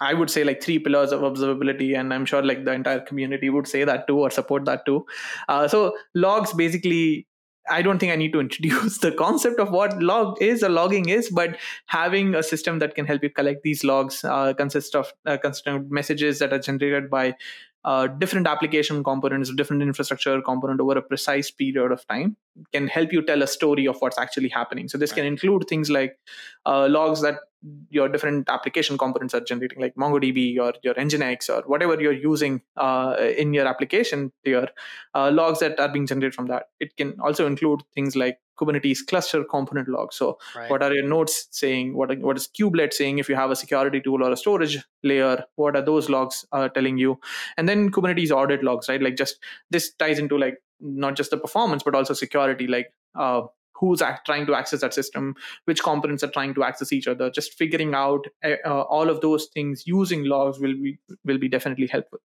[0.00, 3.50] I would say like three pillars of observability, and I'm sure like the entire community
[3.50, 5.06] would say that too or support that too.
[5.48, 7.28] Uh, so logs basically
[7.70, 11.08] I don't think I need to introduce the concept of what log is or logging
[11.08, 11.56] is, but
[11.86, 15.66] having a system that can help you collect these logs uh, consists of uh, consist
[15.66, 17.34] of messages that are generated by
[17.84, 22.36] uh, different application components, different infrastructure component over a precise period of time
[22.72, 24.88] can help you tell a story of what's actually happening.
[24.88, 25.16] So this right.
[25.16, 26.16] can include things like
[26.64, 27.36] uh, logs that
[27.90, 32.60] your different application components are generating, like MongoDB or your Nginx or whatever you're using
[32.76, 34.68] uh, in your application Your
[35.14, 36.70] uh, logs that are being generated from that.
[36.80, 40.16] It can also include things like Kubernetes cluster component logs.
[40.16, 40.70] So, right.
[40.70, 41.96] what are your nodes saying?
[41.96, 43.18] What, what is kubelet saying?
[43.18, 46.68] If you have a security tool or a storage layer, what are those logs uh,
[46.68, 47.18] telling you?
[47.56, 49.02] And then Kubernetes audit logs, right?
[49.02, 49.38] Like, just
[49.70, 52.66] this ties into like not just the performance, but also security.
[52.66, 53.42] Like, uh,
[53.82, 57.30] who's trying to access that system, which components are trying to access each other.
[57.30, 61.48] Just figuring out uh, uh, all of those things using logs will be will be
[61.48, 62.20] definitely helpful.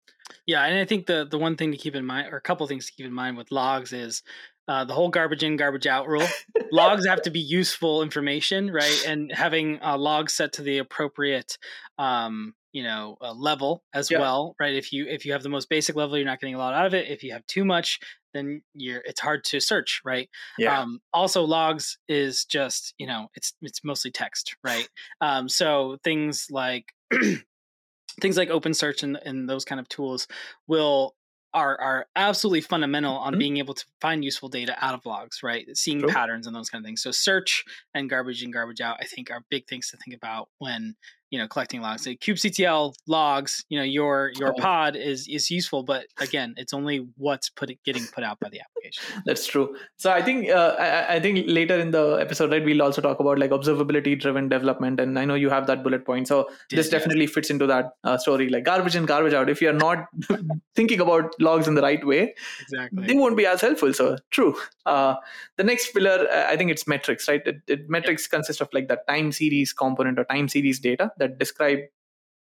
[0.48, 2.66] Yeah, and I think the the one thing to keep in mind, or a couple
[2.66, 4.24] things to keep in mind with logs is
[4.68, 6.28] uh, the whole garbage in, garbage out rule.
[6.72, 9.04] logs have to be useful information, right?
[9.06, 11.60] And having uh, logs set to the appropriate,
[12.00, 14.20] um, you know, uh, level as yeah.
[14.20, 14.74] well, right?
[14.74, 16.88] If you if you have the most basic level, you're not getting a lot out
[16.88, 17.10] of it.
[17.10, 18.00] If you have too much,
[18.34, 20.80] then you're it's hard to search right yeah.
[20.80, 24.88] Um, also logs is just you know it's it's mostly text right
[25.22, 26.94] um, so things like
[28.22, 30.28] things like OpenSearch and, and those kind of tools
[30.68, 31.16] will
[31.54, 33.40] are are absolutely fundamental on mm-hmm.
[33.40, 35.66] being able to find useful data out of logs, right?
[35.78, 36.10] Seeing cool.
[36.10, 37.02] patterns and those kind of things.
[37.02, 37.64] So search
[37.94, 40.96] and garbage in, garbage out, I think are big things to think about when
[41.34, 42.04] you know collecting logs.
[42.04, 47.08] So kubectl logs, you know your your pod is is useful, but again, it's only
[47.18, 49.24] what's put getting put out by the application.
[49.26, 49.76] That's true.
[49.98, 53.20] So I think uh, I, I, think later in the episode, right, we'll also talk
[53.20, 56.28] about like observability driven development, and I know you have that bullet point.
[56.28, 59.50] So Did, this definitely fits into that uh, story, like garbage in, garbage out.
[59.50, 60.06] If you're not
[60.76, 63.92] thinking about logs in the right way, exactly, they won't be as helpful.
[63.92, 64.56] So true.
[64.86, 65.16] Uh,
[65.58, 67.42] the next pillar, I think it's metrics, right?
[67.44, 68.38] It, it, metrics yeah.
[68.38, 71.80] consist of like the time series component or time series data that describe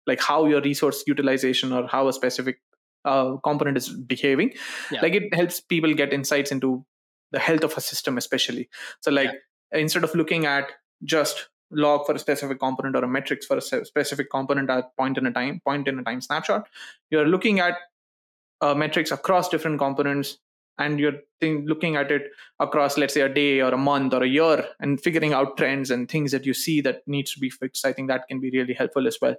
[0.08, 2.62] like how your resource utilization or how a specific
[3.06, 4.54] uh, component is behaving
[4.92, 5.02] yeah.
[5.02, 6.86] like it helps people get insights into
[7.32, 8.68] the health of a system especially
[9.02, 9.80] so like yeah.
[9.80, 10.72] instead of looking at
[11.04, 15.18] just log for a specific component or a metrics for a specific component at point
[15.18, 16.68] in a time point in a time snapshot
[17.10, 17.78] you're looking at
[18.62, 20.40] uh, metrics across different components
[20.80, 22.24] and you're think, looking at it
[22.60, 25.92] across let's say a day or a month or a year and figuring out trends
[25.92, 28.50] and things that you see that needs to be fixed i think that can be
[28.52, 29.36] really helpful as well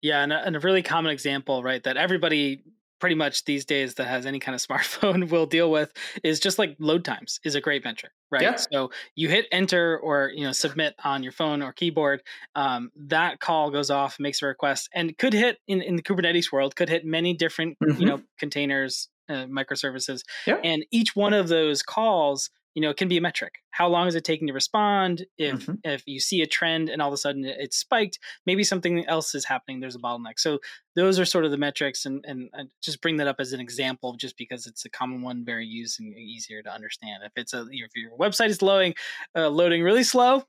[0.00, 2.62] yeah and a, and a really common example right that everybody
[3.00, 5.92] pretty much these days that has any kind of smartphone will deal with
[6.22, 8.56] is just like load times is a great metric right yeah.
[8.56, 12.22] so you hit enter or you know submit on your phone or keyboard
[12.54, 16.50] um, that call goes off makes a request and could hit in, in the kubernetes
[16.50, 18.00] world could hit many different mm-hmm.
[18.00, 20.58] you know containers uh, microservices yeah.
[20.64, 24.06] and each one of those calls you know it can be a metric how long
[24.06, 25.74] is it taking to respond if mm-hmm.
[25.84, 29.34] if you see a trend and all of a sudden it's spiked maybe something else
[29.34, 30.58] is happening there's a bottleneck so
[30.96, 33.60] those are sort of the metrics and and, and just bring that up as an
[33.60, 37.54] example just because it's a common one very used and easier to understand if it's
[37.54, 38.94] a if your website is loading
[39.36, 40.42] uh, loading really slow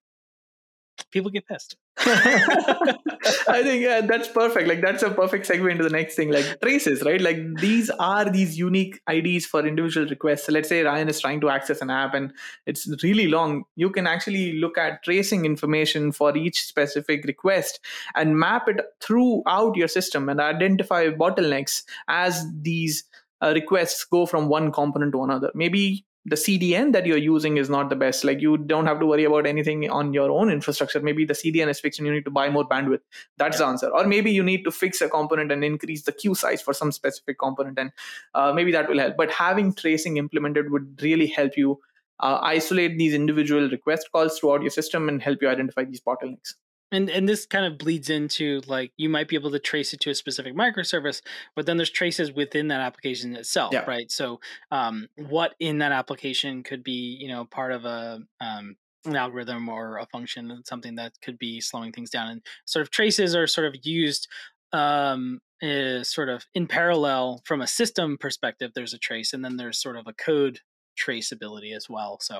[1.16, 1.78] people get pissed
[3.48, 4.68] I think uh, that's perfect.
[4.68, 7.20] Like that's a perfect segue into the next thing, like traces, right?
[7.20, 10.46] Like these are these unique IDs for individual requests.
[10.46, 12.34] So let's say Ryan is trying to access an app and
[12.66, 13.64] it's really long.
[13.76, 17.80] You can actually look at tracing information for each specific request
[18.16, 23.04] and map it throughout your system and identify bottlenecks as these
[23.42, 25.52] uh, requests go from one component to another.
[25.56, 28.24] Maybe the CDN that you're using is not the best.
[28.24, 31.00] Like you don't have to worry about anything on your own infrastructure.
[31.00, 33.02] Maybe the CDN is fixed and you need to buy more bandwidth.
[33.38, 33.66] That's yeah.
[33.66, 33.90] the answer.
[33.90, 36.92] Or maybe you need to fix a component and increase the queue size for some
[36.92, 37.92] specific component, and
[38.34, 39.18] uh, maybe that will help.
[39.18, 41.80] But having tracing implemented would really help you
[42.20, 46.54] uh, isolate these individual request calls throughout your system and help you identify these bottlenecks
[46.96, 50.00] and and this kind of bleeds into like you might be able to trace it
[50.00, 51.22] to a specific microservice
[51.56, 53.86] but then there's traces within that application itself yeah.
[53.86, 54.40] right so
[54.72, 58.76] um, what in that application could be you know part of a um,
[59.06, 62.82] an algorithm or a function and something that could be slowing things down and sort
[62.82, 64.28] of traces are sort of used
[64.74, 69.58] um, is sort of in parallel from a system perspective there's a trace and then
[69.58, 70.60] there's sort of a code
[71.00, 72.40] traceability as well so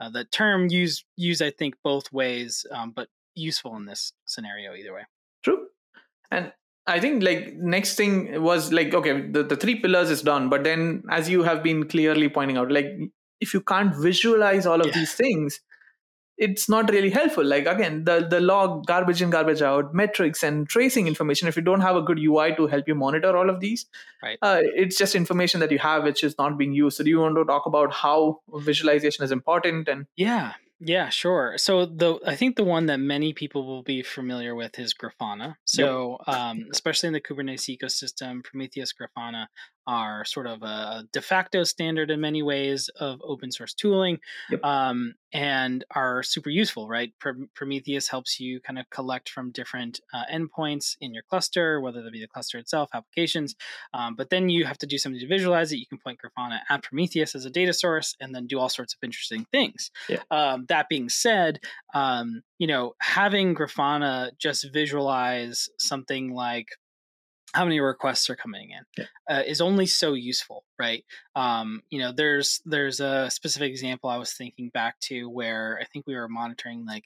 [0.00, 4.74] uh, the term used used i think both ways um, but useful in this scenario
[4.74, 5.02] either way.
[5.42, 5.66] True.
[6.30, 6.52] And
[6.86, 10.64] I think like next thing was like okay, the, the three pillars is done, but
[10.64, 12.86] then as you have been clearly pointing out, like
[13.40, 14.94] if you can't visualize all of yeah.
[14.94, 15.60] these things,
[16.38, 17.44] it's not really helpful.
[17.44, 21.48] Like again, the the log garbage in, garbage out, metrics and tracing information.
[21.48, 23.86] If you don't have a good UI to help you monitor all of these,
[24.22, 24.38] right.
[24.42, 26.98] uh, it's just information that you have which is not being used.
[26.98, 31.54] So do you want to talk about how visualization is important and yeah, yeah, sure.
[31.56, 35.56] So the I think the one that many people will be familiar with is Grafana.
[35.64, 36.36] So yep.
[36.36, 39.46] um, especially in the Kubernetes ecosystem, Prometheus Grafana
[39.86, 44.18] are sort of a de facto standard in many ways of open source tooling
[44.50, 44.62] yep.
[44.64, 47.12] um, and are super useful, right?
[47.20, 52.02] Pr- Prometheus helps you kind of collect from different uh, endpoints in your cluster, whether
[52.02, 53.54] that be the cluster itself, applications.
[53.94, 55.76] Um, but then you have to do something to visualize it.
[55.76, 58.94] You can point Grafana at Prometheus as a data source and then do all sorts
[58.94, 59.90] of interesting things.
[60.08, 60.22] Yeah.
[60.30, 61.60] Um, that being said,
[61.94, 66.68] um, you know, having Grafana just visualize something like
[67.56, 69.36] how many requests are coming in yeah.
[69.38, 71.04] uh, is only so useful right
[71.34, 75.84] um, you know there's there's a specific example i was thinking back to where i
[75.86, 77.04] think we were monitoring like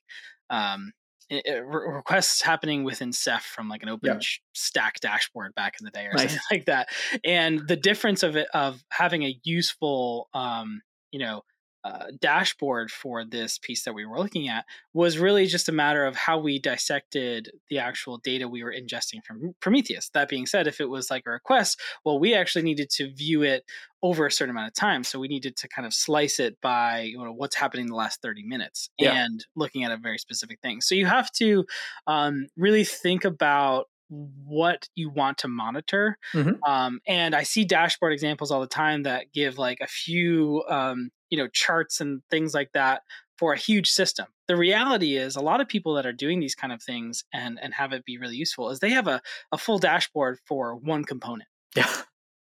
[0.50, 0.92] um,
[1.28, 4.18] it, it, requests happening within Ceph from like an open yeah.
[4.52, 6.30] stack dashboard back in the day or nice.
[6.30, 6.88] something like that
[7.24, 10.82] and the difference of it of having a useful um,
[11.12, 11.42] you know
[11.84, 16.04] uh, dashboard for this piece that we were looking at was really just a matter
[16.04, 20.10] of how we dissected the actual data we were ingesting from Prometheus.
[20.10, 23.42] That being said, if it was like a request, well, we actually needed to view
[23.42, 23.64] it
[24.02, 25.04] over a certain amount of time.
[25.04, 27.96] So we needed to kind of slice it by you know, what's happening in the
[27.96, 29.24] last 30 minutes yeah.
[29.24, 30.80] and looking at a very specific thing.
[30.80, 31.64] So you have to
[32.06, 36.18] um, really think about what you want to monitor.
[36.34, 36.62] Mm-hmm.
[36.70, 41.10] Um, and I see dashboard examples all the time that give like a few, um,
[41.30, 43.02] you know, charts and things like that
[43.38, 44.26] for a huge system.
[44.48, 47.58] The reality is a lot of people that are doing these kind of things and,
[47.62, 51.04] and have it be really useful is they have a, a full dashboard for one
[51.04, 51.48] component.
[51.74, 51.90] Yeah.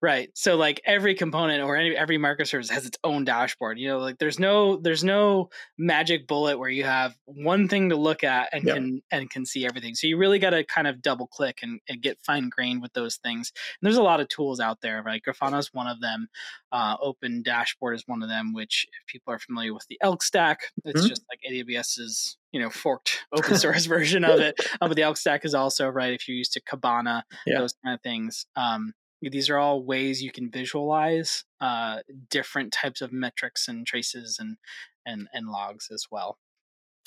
[0.02, 0.30] Right.
[0.34, 3.78] So like every component or any, every microservice has its own dashboard.
[3.78, 7.96] You know, like there's no there's no magic bullet where you have one thing to
[7.96, 8.76] look at and yep.
[8.76, 9.94] can and can see everything.
[9.94, 12.94] So you really got to kind of double click and, and get fine grained with
[12.94, 13.52] those things.
[13.54, 15.02] And there's a lot of tools out there.
[15.02, 15.20] Right.
[15.22, 16.28] Grafana is one of them.
[16.72, 18.54] Uh, Open Dashboard is one of them.
[18.54, 21.08] Which if people are familiar with the Elk Stack, it's mm-hmm.
[21.08, 24.58] just like AWS's you know forked open source version of it.
[24.80, 27.58] Uh, but the Elk Stack is also right if you're used to Kibana, yeah.
[27.58, 28.46] those kind of things.
[28.56, 31.98] Um, these are all ways you can visualize uh,
[32.28, 34.56] different types of metrics and traces and
[35.04, 36.38] and and logs as well.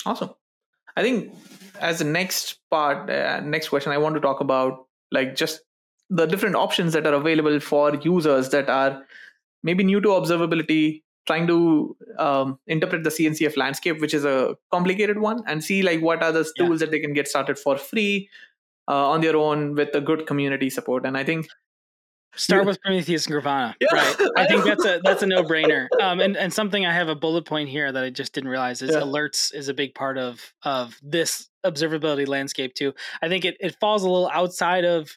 [0.06, 0.30] Awesome.
[0.96, 1.34] I think
[1.80, 5.60] as the next part, uh, next question, I want to talk about like just
[6.10, 9.02] the different options that are available for users that are
[9.62, 15.18] maybe new to observability, trying to um, interpret the CNCF landscape, which is a complicated
[15.18, 18.28] one, and see like what are the tools that they can get started for free
[18.86, 21.06] uh, on their own with a good community support.
[21.06, 21.48] And I think
[22.36, 23.74] Start with Prometheus and Grafana.
[23.80, 23.88] Yeah.
[23.92, 24.16] Right.
[24.36, 25.86] I think that's a that's a no brainer.
[26.02, 28.82] Um, and and something I have a bullet point here that I just didn't realize
[28.82, 29.00] is yeah.
[29.00, 32.92] alerts is a big part of of this observability landscape too.
[33.22, 35.16] I think it it falls a little outside of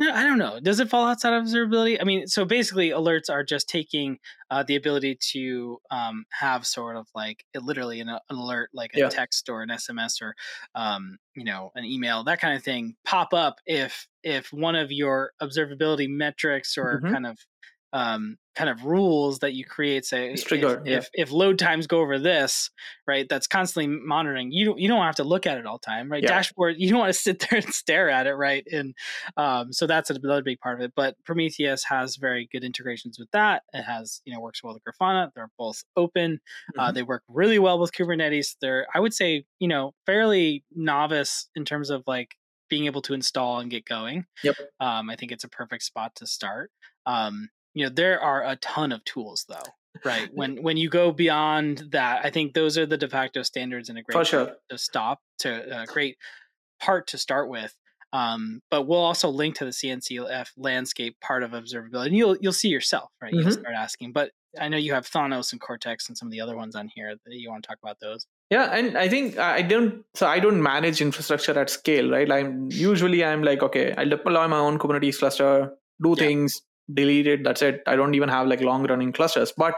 [0.00, 0.60] I don't know.
[0.60, 1.98] Does it fall outside of observability?
[2.00, 4.18] I mean, so basically, alerts are just taking
[4.48, 8.92] uh, the ability to um, have sort of like it, literally an, an, alert, like
[8.94, 9.08] a yeah.
[9.08, 10.36] text or an SMS or
[10.76, 14.92] um, you know an email, that kind of thing, pop up if if one of
[14.92, 17.12] your observability metrics or mm-hmm.
[17.12, 17.38] kind of
[17.92, 20.96] um, kind of rules that you create say trigger, if, yeah.
[20.96, 22.70] if, if load times go over this
[23.06, 25.86] right that's constantly monitoring you don't you don't have to look at it all the
[25.86, 26.24] time right?
[26.24, 26.30] Yeah.
[26.30, 28.66] dashboard you don't want to sit there and stare at it right?
[28.72, 28.94] And
[29.36, 33.30] um, so that's another big part of it but prometheus has very good integrations with
[33.30, 33.62] that.
[33.72, 35.30] It has you know works well with grafana.
[35.34, 36.40] They're both open.
[36.70, 36.80] Uh, mm-hmm.
[36.80, 38.56] uh, they work really well with kubernetes.
[38.60, 42.34] They're i would say you know fairly novice in terms of like
[42.68, 44.26] being able to install and get going.
[44.42, 44.56] Yep.
[44.80, 46.70] Um, i think it's a perfect spot to start.
[47.06, 51.12] Um, you know there are a ton of tools though right when when you go
[51.12, 54.52] beyond that i think those are the de facto standards and a great sure.
[54.68, 56.16] to stop to a great
[56.80, 57.74] part to start with
[58.12, 62.52] um, but we'll also link to the CNCF landscape part of observability, and you'll you'll
[62.52, 63.32] see yourself, right?
[63.32, 63.42] Mm-hmm.
[63.42, 64.12] You'll start asking.
[64.12, 66.88] But I know you have Thanos and Cortex and some of the other ones on
[66.94, 68.26] here that you want to talk about those.
[68.50, 70.04] Yeah, and I think I don't.
[70.14, 72.30] So I don't manage infrastructure at scale, right?
[72.30, 76.14] I'm usually I'm like, okay, I'll deploy my own Kubernetes cluster, do yeah.
[76.14, 76.62] things,
[76.94, 79.74] delete it that's it i don't even have like long running clusters but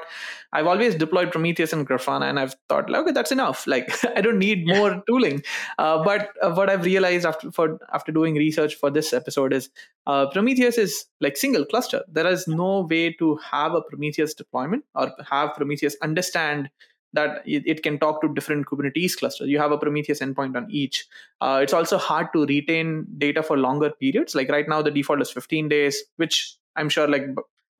[0.53, 4.21] i've always deployed prometheus and grafana and i've thought like, okay that's enough like i
[4.21, 5.43] don't need more tooling
[5.79, 9.71] uh, but uh, what i've realized after for after doing research for this episode is
[10.07, 14.85] uh, prometheus is like single cluster there is no way to have a prometheus deployment
[14.95, 16.71] or have prometheus understand
[17.13, 19.49] that it, can talk to different Kubernetes clusters.
[19.49, 21.07] You have a Prometheus endpoint on each.
[21.41, 24.35] Uh, it's also hard to retain data for longer periods.
[24.35, 27.27] Like right now, the default is 15 days, which I'm sure like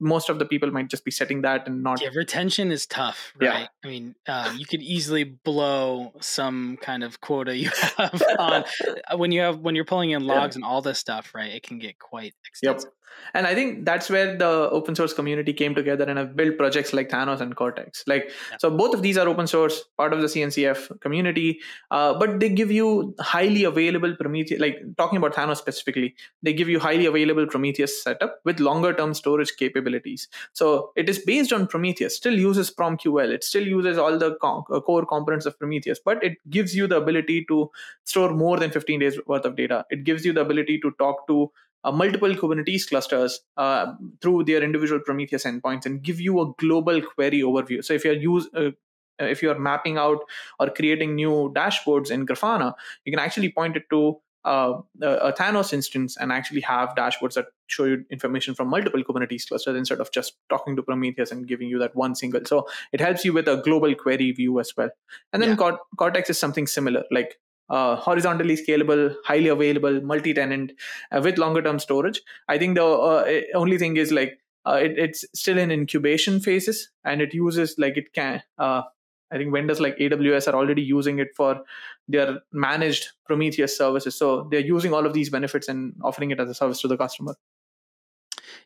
[0.01, 3.33] most of the people might just be setting that and not yeah retention is tough
[3.39, 3.67] right yeah.
[3.85, 9.15] i mean uh, you could easily blow some kind of quota you have on uh,
[9.17, 10.57] when you have when you're pulling in logs yeah.
[10.57, 12.93] and all this stuff right it can get quite extensive yep
[13.33, 16.93] and i think that's where the open source community came together and have built projects
[16.93, 18.03] like thanos and cortex.
[18.07, 18.57] Like yeah.
[18.59, 21.59] so both of these are open source part of the cncf community
[21.91, 26.69] uh, but they give you highly available prometheus like talking about thanos specifically they give
[26.69, 30.27] you highly available prometheus setup with longer term storage capabilities.
[30.53, 34.81] So it is based on prometheus still uses promql it still uses all the uh,
[34.81, 37.69] core components of prometheus but it gives you the ability to
[38.05, 39.85] store more than 15 days worth of data.
[39.89, 41.51] It gives you the ability to talk to
[41.83, 47.01] uh, multiple Kubernetes clusters uh, through their individual Prometheus endpoints and give you a global
[47.01, 47.83] query overview.
[47.83, 48.71] So if you're use uh,
[49.19, 50.19] if you're mapping out
[50.59, 52.73] or creating new dashboards in Grafana,
[53.05, 57.45] you can actually point it to uh, a Thanos instance and actually have dashboards that
[57.67, 61.69] show you information from multiple Kubernetes clusters instead of just talking to Prometheus and giving
[61.69, 62.41] you that one single.
[62.45, 64.89] So it helps you with a global query view as well.
[65.31, 65.77] And then yeah.
[65.97, 67.03] Cortex is something similar.
[67.11, 67.39] Like
[67.71, 70.73] uh, horizontally scalable, highly available, multi-tenant
[71.11, 72.21] uh, with longer-term storage.
[72.49, 76.89] I think the uh, only thing is like uh, it, it's still in incubation phases,
[77.03, 78.43] and it uses like it can.
[78.57, 78.83] Uh,
[79.31, 81.63] I think vendors like AWS are already using it for
[82.09, 86.49] their managed Prometheus services, so they're using all of these benefits and offering it as
[86.49, 87.35] a service to the customer.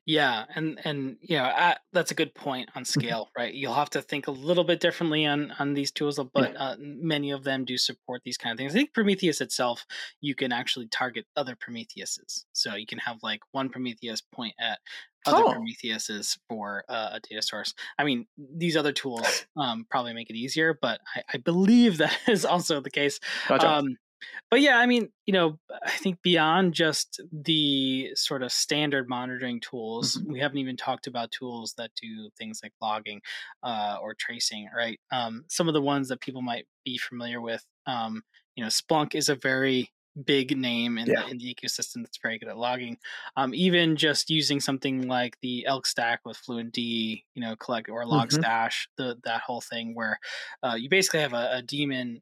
[0.05, 2.99] Yeah, and and you know that's a good point on mm-hmm.
[2.99, 3.53] scale, right?
[3.53, 7.31] You'll have to think a little bit differently on on these tools, but uh, many
[7.31, 8.73] of them do support these kind of things.
[8.73, 9.85] I think Prometheus itself,
[10.21, 14.79] you can actually target other Prometheuses, so you can have like one Prometheus point at
[15.25, 15.53] other oh.
[15.53, 17.73] Prometheuses for uh, a data source.
[17.97, 22.15] I mean, these other tools um, probably make it easier, but I, I, believe that
[22.27, 23.19] is also the case.
[23.47, 23.67] Gotcha.
[23.67, 23.97] Um,
[24.51, 29.59] but yeah, I mean, you know, I think beyond just the sort of standard monitoring
[29.59, 30.33] tools, mm-hmm.
[30.33, 33.21] we haven't even talked about tools that do things like logging
[33.63, 34.99] uh, or tracing, right?
[35.11, 38.23] Um, some of the ones that people might be familiar with, um,
[38.55, 39.91] you know, Splunk is a very
[40.23, 41.23] big name in, yeah.
[41.23, 42.97] the, in the ecosystem that's very good at logging.
[43.35, 48.05] Um, even just using something like the Elk Stack with Fluentd, you know, collect or
[48.05, 49.03] Logstash, mm-hmm.
[49.03, 50.19] the that whole thing where
[50.63, 52.21] uh, you basically have a, a daemon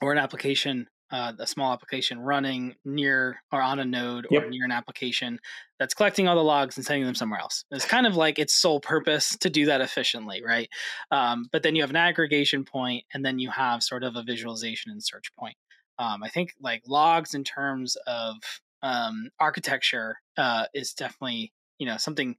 [0.00, 4.44] or an application uh, a small application running near or on a node yep.
[4.44, 5.38] or near an application
[5.78, 7.64] that's collecting all the logs and sending them somewhere else.
[7.70, 10.68] It's kind of like its sole purpose to do that efficiently, right?
[11.10, 14.22] Um, but then you have an aggregation point, and then you have sort of a
[14.22, 15.56] visualization and search point.
[15.98, 18.36] Um, I think like logs in terms of
[18.82, 22.36] um, architecture uh, is definitely you know something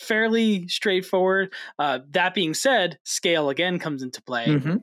[0.00, 1.54] fairly straightforward.
[1.78, 4.46] Uh, that being said, scale again comes into play.
[4.46, 4.76] Mm-hmm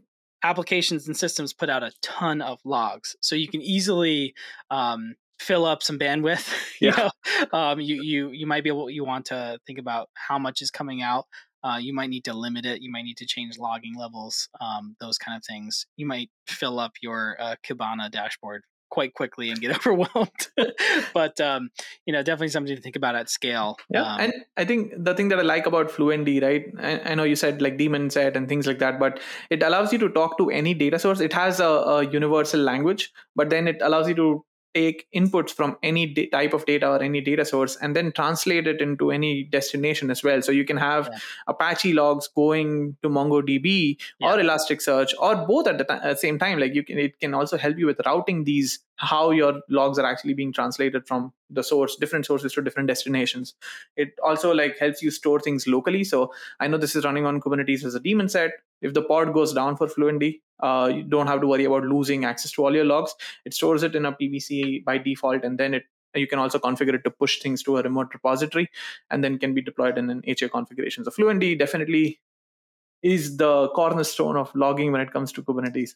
[0.43, 4.33] applications and systems put out a ton of logs, so you can easily
[4.69, 6.53] um, fill up some bandwidth.
[6.79, 7.09] you know,
[7.51, 10.71] um, you you you might be able you want to think about how much is
[10.71, 11.25] coming out.
[11.63, 12.81] Uh, you might need to limit it.
[12.81, 14.49] You might need to change logging levels.
[14.59, 15.85] Um, those kind of things.
[15.95, 18.63] You might fill up your uh, Kibana dashboard
[18.93, 20.47] quite quickly and get overwhelmed.
[21.13, 21.71] but um,
[22.05, 23.77] you know, definitely something to think about at scale.
[23.89, 26.65] Yeah, um, and I think the thing that I like about Fluentd, right?
[26.79, 29.19] I, I, know you said like daemon set and things like that, but
[29.49, 31.19] it allows you to talk to any data source.
[31.19, 35.77] It has a, a universal language, but then it allows you to take inputs from
[35.83, 40.09] any type of data or any data source and then translate it into any destination
[40.09, 40.41] as well.
[40.41, 41.19] So you can have yeah.
[41.47, 44.33] Apache logs going to MongoDB yeah.
[44.33, 46.59] or Elasticsearch or both at the t- same time.
[46.59, 50.05] Like you can, it can also help you with routing these how your logs are
[50.05, 53.53] actually being translated from the source different sources to different destinations.
[53.97, 56.03] It also like helps you store things locally.
[56.03, 58.51] So i know this is running on kubernetes as a daemon set.
[58.81, 62.25] If the pod goes down for fluentd uh, you don't have to worry about losing
[62.25, 63.15] access to all your logs.
[63.45, 65.83] It stores it in a pvc by default and then it
[66.15, 68.69] you can also configure it to push things to a remote repository
[69.09, 72.19] and then can be deployed in an ha configuration so fluentd definitely
[73.13, 75.95] is the cornerstone of logging when it comes to kubernetes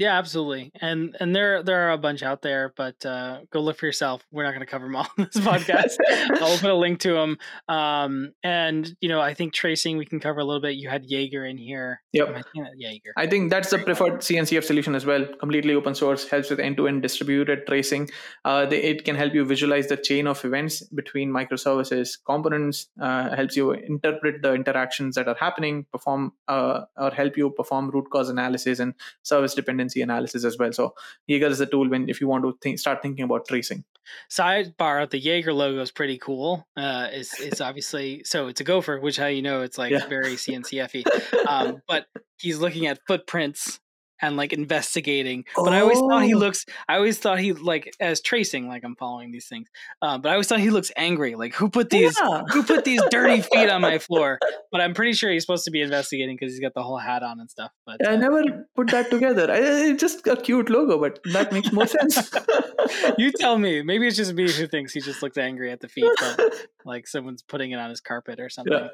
[0.00, 0.72] yeah, absolutely.
[0.80, 4.24] And and there there are a bunch out there, but uh, go look for yourself.
[4.32, 5.96] We're not going to cover them all in this podcast.
[6.40, 7.36] I'll put a link to them.
[7.68, 10.76] Um, and you know, I think tracing we can cover a little bit.
[10.76, 12.00] You had Jaeger in here.
[12.14, 12.28] Yep.
[12.30, 13.12] I think Jaeger.
[13.18, 15.26] I think that's the preferred CNCF solution as well.
[15.38, 18.08] Completely open source, helps with end to end distributed tracing.
[18.46, 22.88] Uh, they, it can help you visualize the chain of events between microservices, components.
[22.98, 27.90] Uh, helps you interpret the interactions that are happening, perform uh, or help you perform
[27.90, 30.72] root cause analysis and service dependency dependency analysis as well.
[30.72, 30.94] So
[31.26, 33.84] Jaeger is a tool when if you want to think, start thinking about tracing.
[34.30, 36.66] Sidebar: the Jaeger logo is pretty cool.
[36.76, 40.06] Uh, it's it's obviously so it's a gopher, which how you know it's like yeah.
[40.06, 41.04] very CNCFy.
[41.50, 42.06] Um, but
[42.38, 43.80] he's looking at footprints
[44.22, 45.44] and like investigating.
[45.56, 45.72] But oh.
[45.72, 46.38] I always thought he Oh.
[46.38, 46.64] looks.
[46.88, 48.68] I always thought he like as tracing.
[48.68, 49.68] Like I'm following these things.
[50.02, 51.34] Uh, but I always thought he looks angry.
[51.34, 52.42] Like who put these Yeah.
[52.52, 54.38] who put these dirty feet on my floor?
[54.72, 57.24] But I'm pretty sure he's supposed to be investigating because he's got the whole hat
[57.24, 57.72] on and stuff.
[57.84, 59.50] But I uh, never put that together.
[59.50, 59.56] I,
[59.90, 62.30] it's just a cute logo, but that makes more sense.
[63.18, 63.82] you tell me.
[63.82, 66.40] Maybe it's just me who thinks he just looks angry at the feet, but
[66.84, 68.88] like someone's putting it on his carpet or something.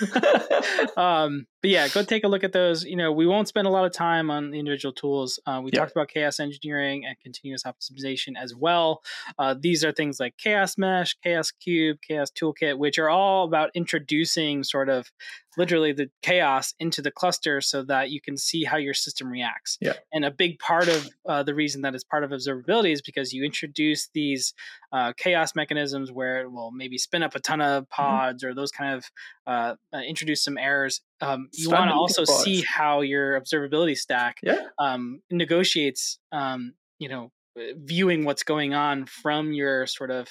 [0.96, 2.84] um, but yeah, go take a look at those.
[2.84, 5.38] You know, we won't spend a lot of time on the individual tools.
[5.46, 5.80] Uh, we Yeah.
[5.80, 9.02] talked about chaos engineering and continuous optimization as well.
[9.38, 13.70] Uh, these are things like Chaos Mesh, Chaos Kube, Chaos Toolkit, which are all about
[13.74, 15.10] introducing sort of
[15.56, 19.78] literally the chaos into the cluster so that you can see how your system reacts.
[19.80, 19.94] Yeah.
[20.12, 23.32] And a big part of uh, the reason that it's part of observability is because
[23.32, 24.54] you introduce these
[24.92, 28.02] uh, chaos mechanisms where it will maybe spin up a ton of Mm-hmm.
[28.02, 29.04] pods or those kind of
[29.46, 31.00] uh, uh, introduce some errors.
[31.20, 32.42] Um, you want to also pods.
[32.44, 34.66] see how your observability stack yeah.
[34.78, 40.28] um, negotiates, um, you know, viewing what's going on from your sort of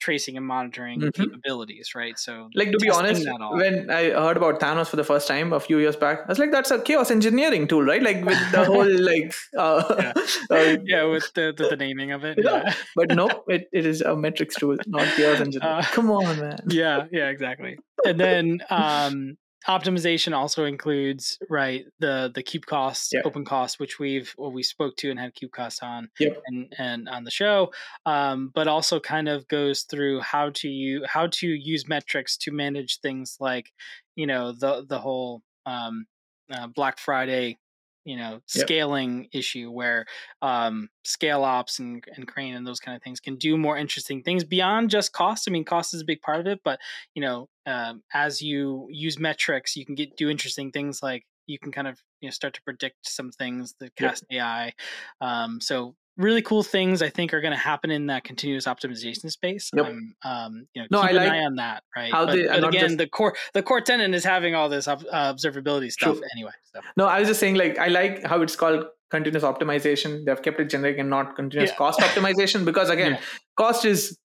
[0.00, 1.12] tracing and monitoring Mhm.
[1.14, 2.18] capabilities, right?
[2.18, 5.60] So, Like to be honest, when I heard about Thanos for the first time a
[5.60, 8.64] few years back, I was like, "That's a chaos engineering tool, right?" Like with the
[8.70, 10.12] whole like, uh,
[10.50, 12.38] uh, yeah, with the, the, the naming of it.
[12.42, 12.62] Yeah.
[12.64, 12.74] Yeah.
[12.96, 15.76] but no, it, it is a metrics tool, not chaos engineering.
[15.76, 16.58] Uh, Come on, man.
[16.68, 17.78] yeah, yeah, exactly.
[18.04, 19.36] And then um,
[19.68, 23.22] optimization also includes right the the Kubecost, Yeah.
[23.22, 26.42] OpenCost, which we've well, we spoke to and had Kubecost on Yep.
[26.46, 27.72] and and on the show,
[28.06, 32.52] um, but also kind of goes through how to you how to use metrics to
[32.52, 33.70] manage things like
[34.16, 36.06] you know the the whole um,
[36.50, 37.58] uh, Black Friday
[38.04, 38.70] you know Yep.
[38.70, 40.06] scaling issue where
[40.42, 44.44] um, ScaleOps and, and crane and those kind of things can do more interesting things
[44.44, 46.80] beyond just cost i mean cost is a big part of it but
[47.14, 51.58] you know um, as you use metrics you can get do interesting things like you
[51.58, 54.14] can kind of you know start to predict some things the Yep.
[54.14, 54.72] cast ai
[55.20, 59.30] um, so really cool things i think are going to happen in that continuous optimization
[59.30, 59.70] space.
[59.76, 62.32] I'm, um, you know No, keep I an like eye on that right how but,
[62.34, 64.96] they but again just- the core the core tenant is having all this uh,
[65.32, 66.26] observability stuff True.
[66.34, 70.24] anyway so No, I was just saying, like, I like how it's called continuous optimization.
[70.24, 71.76] They've kept it generic and not continuous Yeah.
[71.76, 73.20] cost optimization because, again, Yeah.
[73.56, 74.16] cost is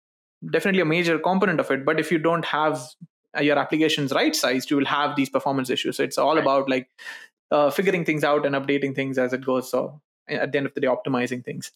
[0.52, 1.84] definitely a major component of it.
[1.86, 2.80] But if you don't have
[3.36, 5.98] uh, your applications right sized, you will have these performance issues.
[5.98, 6.44] So it's all Right.
[6.44, 6.88] about like
[7.50, 9.72] uh, figuring things out and updating things as it goes.
[9.72, 11.72] So at the end of the day, optimizing things.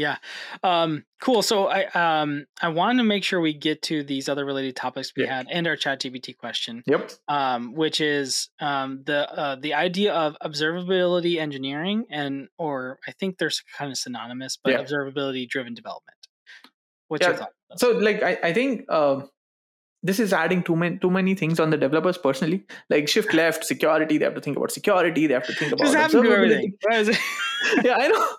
[0.00, 0.16] Yeah.
[0.62, 1.42] Um, cool.
[1.42, 1.84] So I
[2.20, 5.36] um I wanted to make sure we get to these other related topics we Yeah.
[5.36, 7.12] had and our chat GPT question, Yep.
[7.28, 13.36] um, which is um the uh, the idea of observability engineering and or I think
[13.36, 14.82] they're kind of synonymous, but Yeah.
[14.82, 16.16] observability driven development.
[17.08, 17.52] What's your thought?
[17.76, 19.22] So like I, I think uh,
[20.02, 22.64] this is adding too many too many things on the developers personally.
[22.88, 24.18] Like shift left, security.
[24.18, 25.26] They have to think about security.
[25.26, 26.42] They have to think about Just have to observability.
[26.44, 26.72] everything.
[26.82, 27.18] Why is it-
[27.84, 28.26] yeah, I know.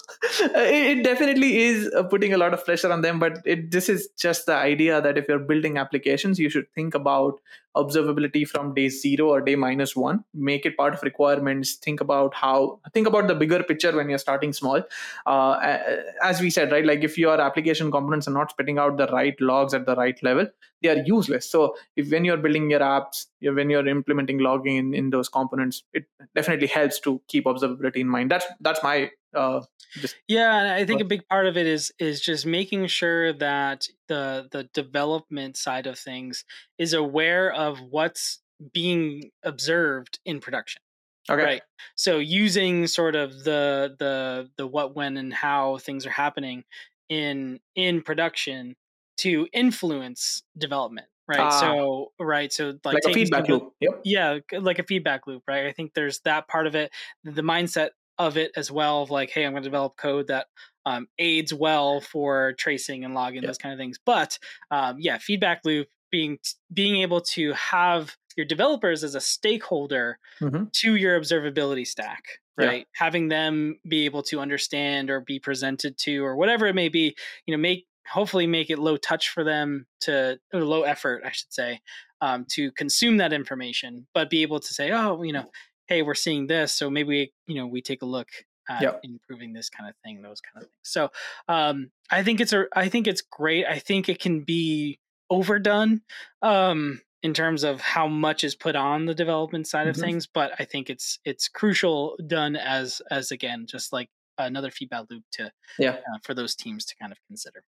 [0.55, 3.89] It, it definitely is uh, putting a lot of pressure on them, but it this
[3.89, 7.39] is just the idea that if you're building applications, you should think about
[7.75, 10.23] observability from day zero or day minus one.
[10.33, 11.75] Make it part of requirements.
[11.75, 14.83] Think about how think about the bigger picture when you're starting small.
[15.25, 15.77] Uh,
[16.21, 16.85] as we said, right?
[16.85, 20.21] Like if your application components are not spitting out the right logs at the right
[20.23, 20.47] level,
[20.81, 21.49] they are useless.
[21.49, 25.83] So if when you're building your apps, when you're implementing logging in, in those components,
[25.93, 26.05] it
[26.35, 28.31] definitely helps to keep observability in mind.
[28.31, 29.61] That's that's my uh,
[29.93, 33.33] just Yeah, and I think a big part of it is is just making sure
[33.33, 36.45] that the the development side of things
[36.77, 38.39] is aware of what's
[38.73, 40.81] being observed in production.
[41.29, 41.43] okay.
[41.43, 41.61] Right.
[41.95, 46.63] So using sort of the the the what when and how things are happening
[47.09, 48.75] in in production
[49.17, 51.07] to influence development.
[51.27, 51.39] Right.
[51.39, 51.49] Ah.
[51.49, 52.51] so right.
[52.51, 53.73] So like, Like, a feedback loop.
[53.79, 54.01] Yep.
[54.03, 56.91] yeah like a feedback loop right i think there's that part of it
[57.23, 60.47] the mindset of it as well of like hey i'm going to develop code that
[60.85, 63.47] um, aids well for tracing and logging Yeah.
[63.47, 64.37] those kind of things but
[64.71, 66.37] um, yeah feedback loop being
[66.73, 70.71] being able to have your developers as a stakeholder Mhm.
[70.73, 72.23] to your observability stack
[72.59, 72.65] Yeah.
[72.67, 76.89] right having them be able to understand or be presented to or whatever it may
[76.89, 81.31] be you know make hopefully make it low touch for them to low effort i
[81.31, 81.79] should say
[82.21, 85.49] um, to consume that information but be able to say oh you know
[85.91, 88.29] hey we're seeing this so maybe you know we take a look
[88.69, 89.01] at Yep.
[89.03, 91.09] improving this kind of thing those kind of things so
[91.49, 96.01] um, i think it's a i think it's great i think it can be overdone
[96.41, 99.99] um, in terms of how much is put on the development side of Mhm.
[100.01, 105.07] things but i think it's it's crucial done as as again just like another feedback
[105.09, 105.97] loop to Yeah.
[105.97, 107.65] uh, for those teams to kind of consider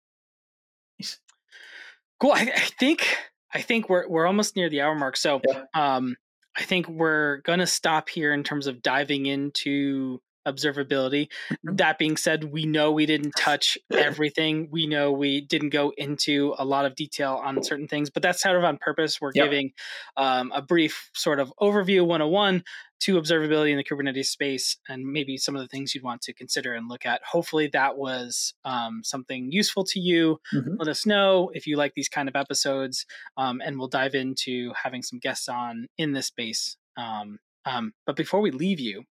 [2.20, 3.18] cool I, I think
[3.52, 5.64] i think we're we're almost near the hour mark so Yeah.
[5.74, 6.16] um
[6.58, 11.28] i think we're gonna stop here in terms of diving into observability.
[11.52, 11.76] Mm-hmm.
[11.76, 14.70] That being said, we know we didn't touch everything.
[14.72, 18.42] We know we didn't go into a lot of detail on certain things, but that's
[18.42, 19.20] sort of on purpose.
[19.22, 19.46] We're yep.
[19.46, 19.72] giving
[20.18, 22.64] um, a brief sort of overview 101
[23.02, 26.34] to observability in the Kubernetes space and maybe some of the things you'd want to
[26.34, 27.22] consider and look at.
[27.24, 30.40] Hopefully, that was um, something useful to you.
[30.54, 30.76] Mm-hmm.
[30.78, 33.06] Let us know if you like these kind of episodes,
[33.38, 36.78] um, and we'll dive into having some guests on in this space.
[36.98, 39.04] Um, um but before we leave you,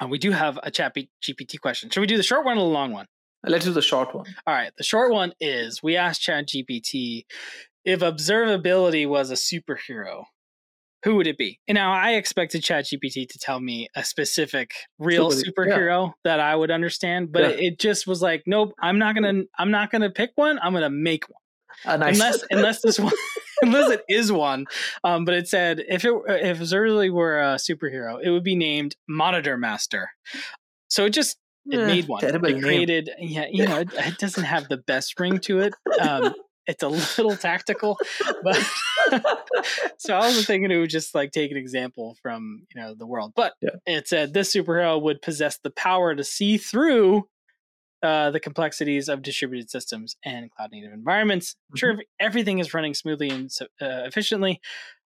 [0.00, 1.90] uh, we do have a chat GPT question.
[1.90, 3.06] Should we do the short one or the long one?
[3.46, 4.26] Let's do the short one.
[4.46, 4.72] All right.
[4.76, 7.26] The short one is we asked Chat GPT
[7.84, 10.24] if observability was a superhero,
[11.04, 11.60] who would it be?
[11.68, 16.12] And now I expected ChatGPT to tell me a specific real superhero yeah.
[16.24, 17.68] that I would understand, but yeah.
[17.68, 20.58] it just was like, nope, I'm not gonna, I'm not gonna pick one.
[20.60, 22.00] I'm gonna make one.
[22.00, 23.12] Nice unless, unless this one,
[23.62, 24.66] unless it is one.
[25.02, 28.96] Um, but it said if it if Zerly were a superhero, it would be named
[29.08, 30.10] Monitor Master.
[30.88, 31.36] So it just
[31.66, 32.24] it eh, made one.
[32.24, 35.74] It created, yeah, you know, it, it, doesn't have the best ring to it.
[36.00, 36.34] Um,
[36.66, 37.98] it's a little tactical,
[38.42, 38.56] but
[39.98, 43.06] so I was thinking it would just like take an example from you know the
[43.06, 43.32] world.
[43.34, 43.70] But yeah.
[43.86, 47.28] it said this superhero would possess the power to see through
[48.02, 51.52] uh, the complexities of distributed systems and cloud native environments.
[51.52, 51.76] Mm-hmm.
[51.76, 54.60] Sure, everything is running smoothly and uh, efficiently.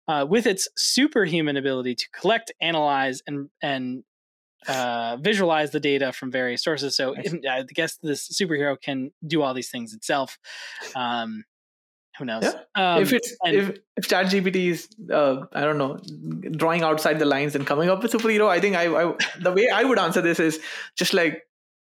[0.09, 4.05] Uh, with its superhuman ability to collect, analyze, and and
[4.69, 6.97] uh, visualize the data from various sources.
[6.97, 10.39] So I guess this superhero can do all these things itself.
[10.95, 11.45] Um,
[12.19, 12.45] who knows?
[12.45, 12.95] Yeah.
[12.95, 15.99] Um, if it's and, if if ChatGPT is uh, I don't know
[16.53, 19.69] drawing outside the lines and coming up with superhero, I think I, I the way
[19.69, 20.61] I would answer this is
[20.97, 21.43] just like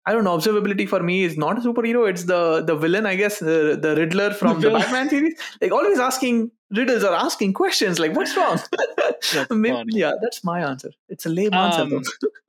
[0.06, 0.36] I don't know.
[0.36, 2.08] Observability for me is not a superhero.
[2.08, 5.38] It's the the villain, I guess, the, the Riddler from the, the Batman series.
[5.60, 7.98] Like always asking riddles or asking questions.
[7.98, 8.60] Like what's wrong?
[9.50, 10.90] Maybe, yeah, that's my answer.
[11.08, 12.00] It's a lame answer.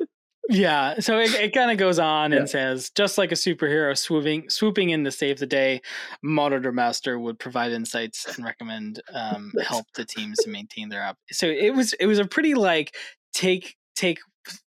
[0.50, 2.40] Yeah, so it, it kind of goes on yeah.
[2.40, 5.82] and says, just like a superhero swooping swooping in to save the day,
[6.22, 11.18] Monitor Master would provide insights and recommend um, help to teams to maintain their app.
[11.32, 12.96] So it was it was a pretty like
[13.34, 14.20] take take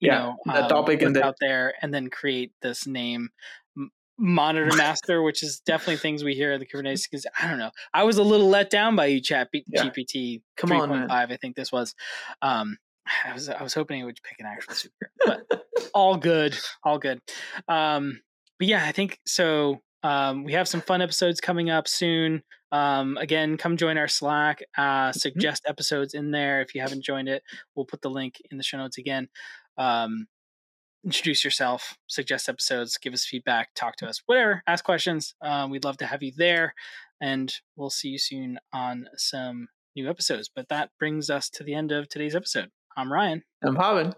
[0.01, 1.25] you yeah, know the um, topic and the...
[1.25, 3.31] out there and then create this name
[4.19, 7.71] monitor master which is definitely things we hear at the kubernetes because i don't know
[7.93, 9.85] i was a little let down by you chat yeah.
[9.85, 10.79] gpt come 3.
[10.79, 11.95] on 5 i think this was
[12.41, 12.79] um
[13.25, 14.75] I was I was hoping it would pick an actual
[15.27, 17.21] superhero, but all good, all good.
[17.69, 18.21] Um,
[18.59, 19.81] but yeah, I think so.
[20.03, 22.43] Um, we have some fun episodes coming up soon.
[22.73, 24.63] Um, again, come join our Slack.
[24.77, 25.19] Uh, mm-hmm.
[25.19, 25.71] suggest mm-hmm.
[25.71, 27.43] episodes in there if you haven't joined it.
[27.75, 29.29] We'll put the link in the show notes again.
[29.79, 30.27] Um,
[31.05, 34.63] introduce yourself, suggest episodes, give us feedback, talk to us, whatever.
[34.67, 35.35] Ask questions.
[35.41, 36.75] Uh, we'd love to have you there,
[37.21, 40.51] and we'll see you soon on some new episodes.
[40.55, 42.71] But that brings us to the end of today's episode.
[42.97, 43.43] I'm Ryan.
[43.63, 44.15] I'm Bhavin.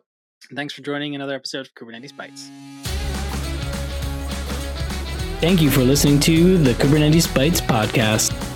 [0.55, 2.49] Thanks for joining another episode of Kubernetes Bytes.
[5.41, 8.48] Thank you for listening to the Kubernetes Bytes podcast.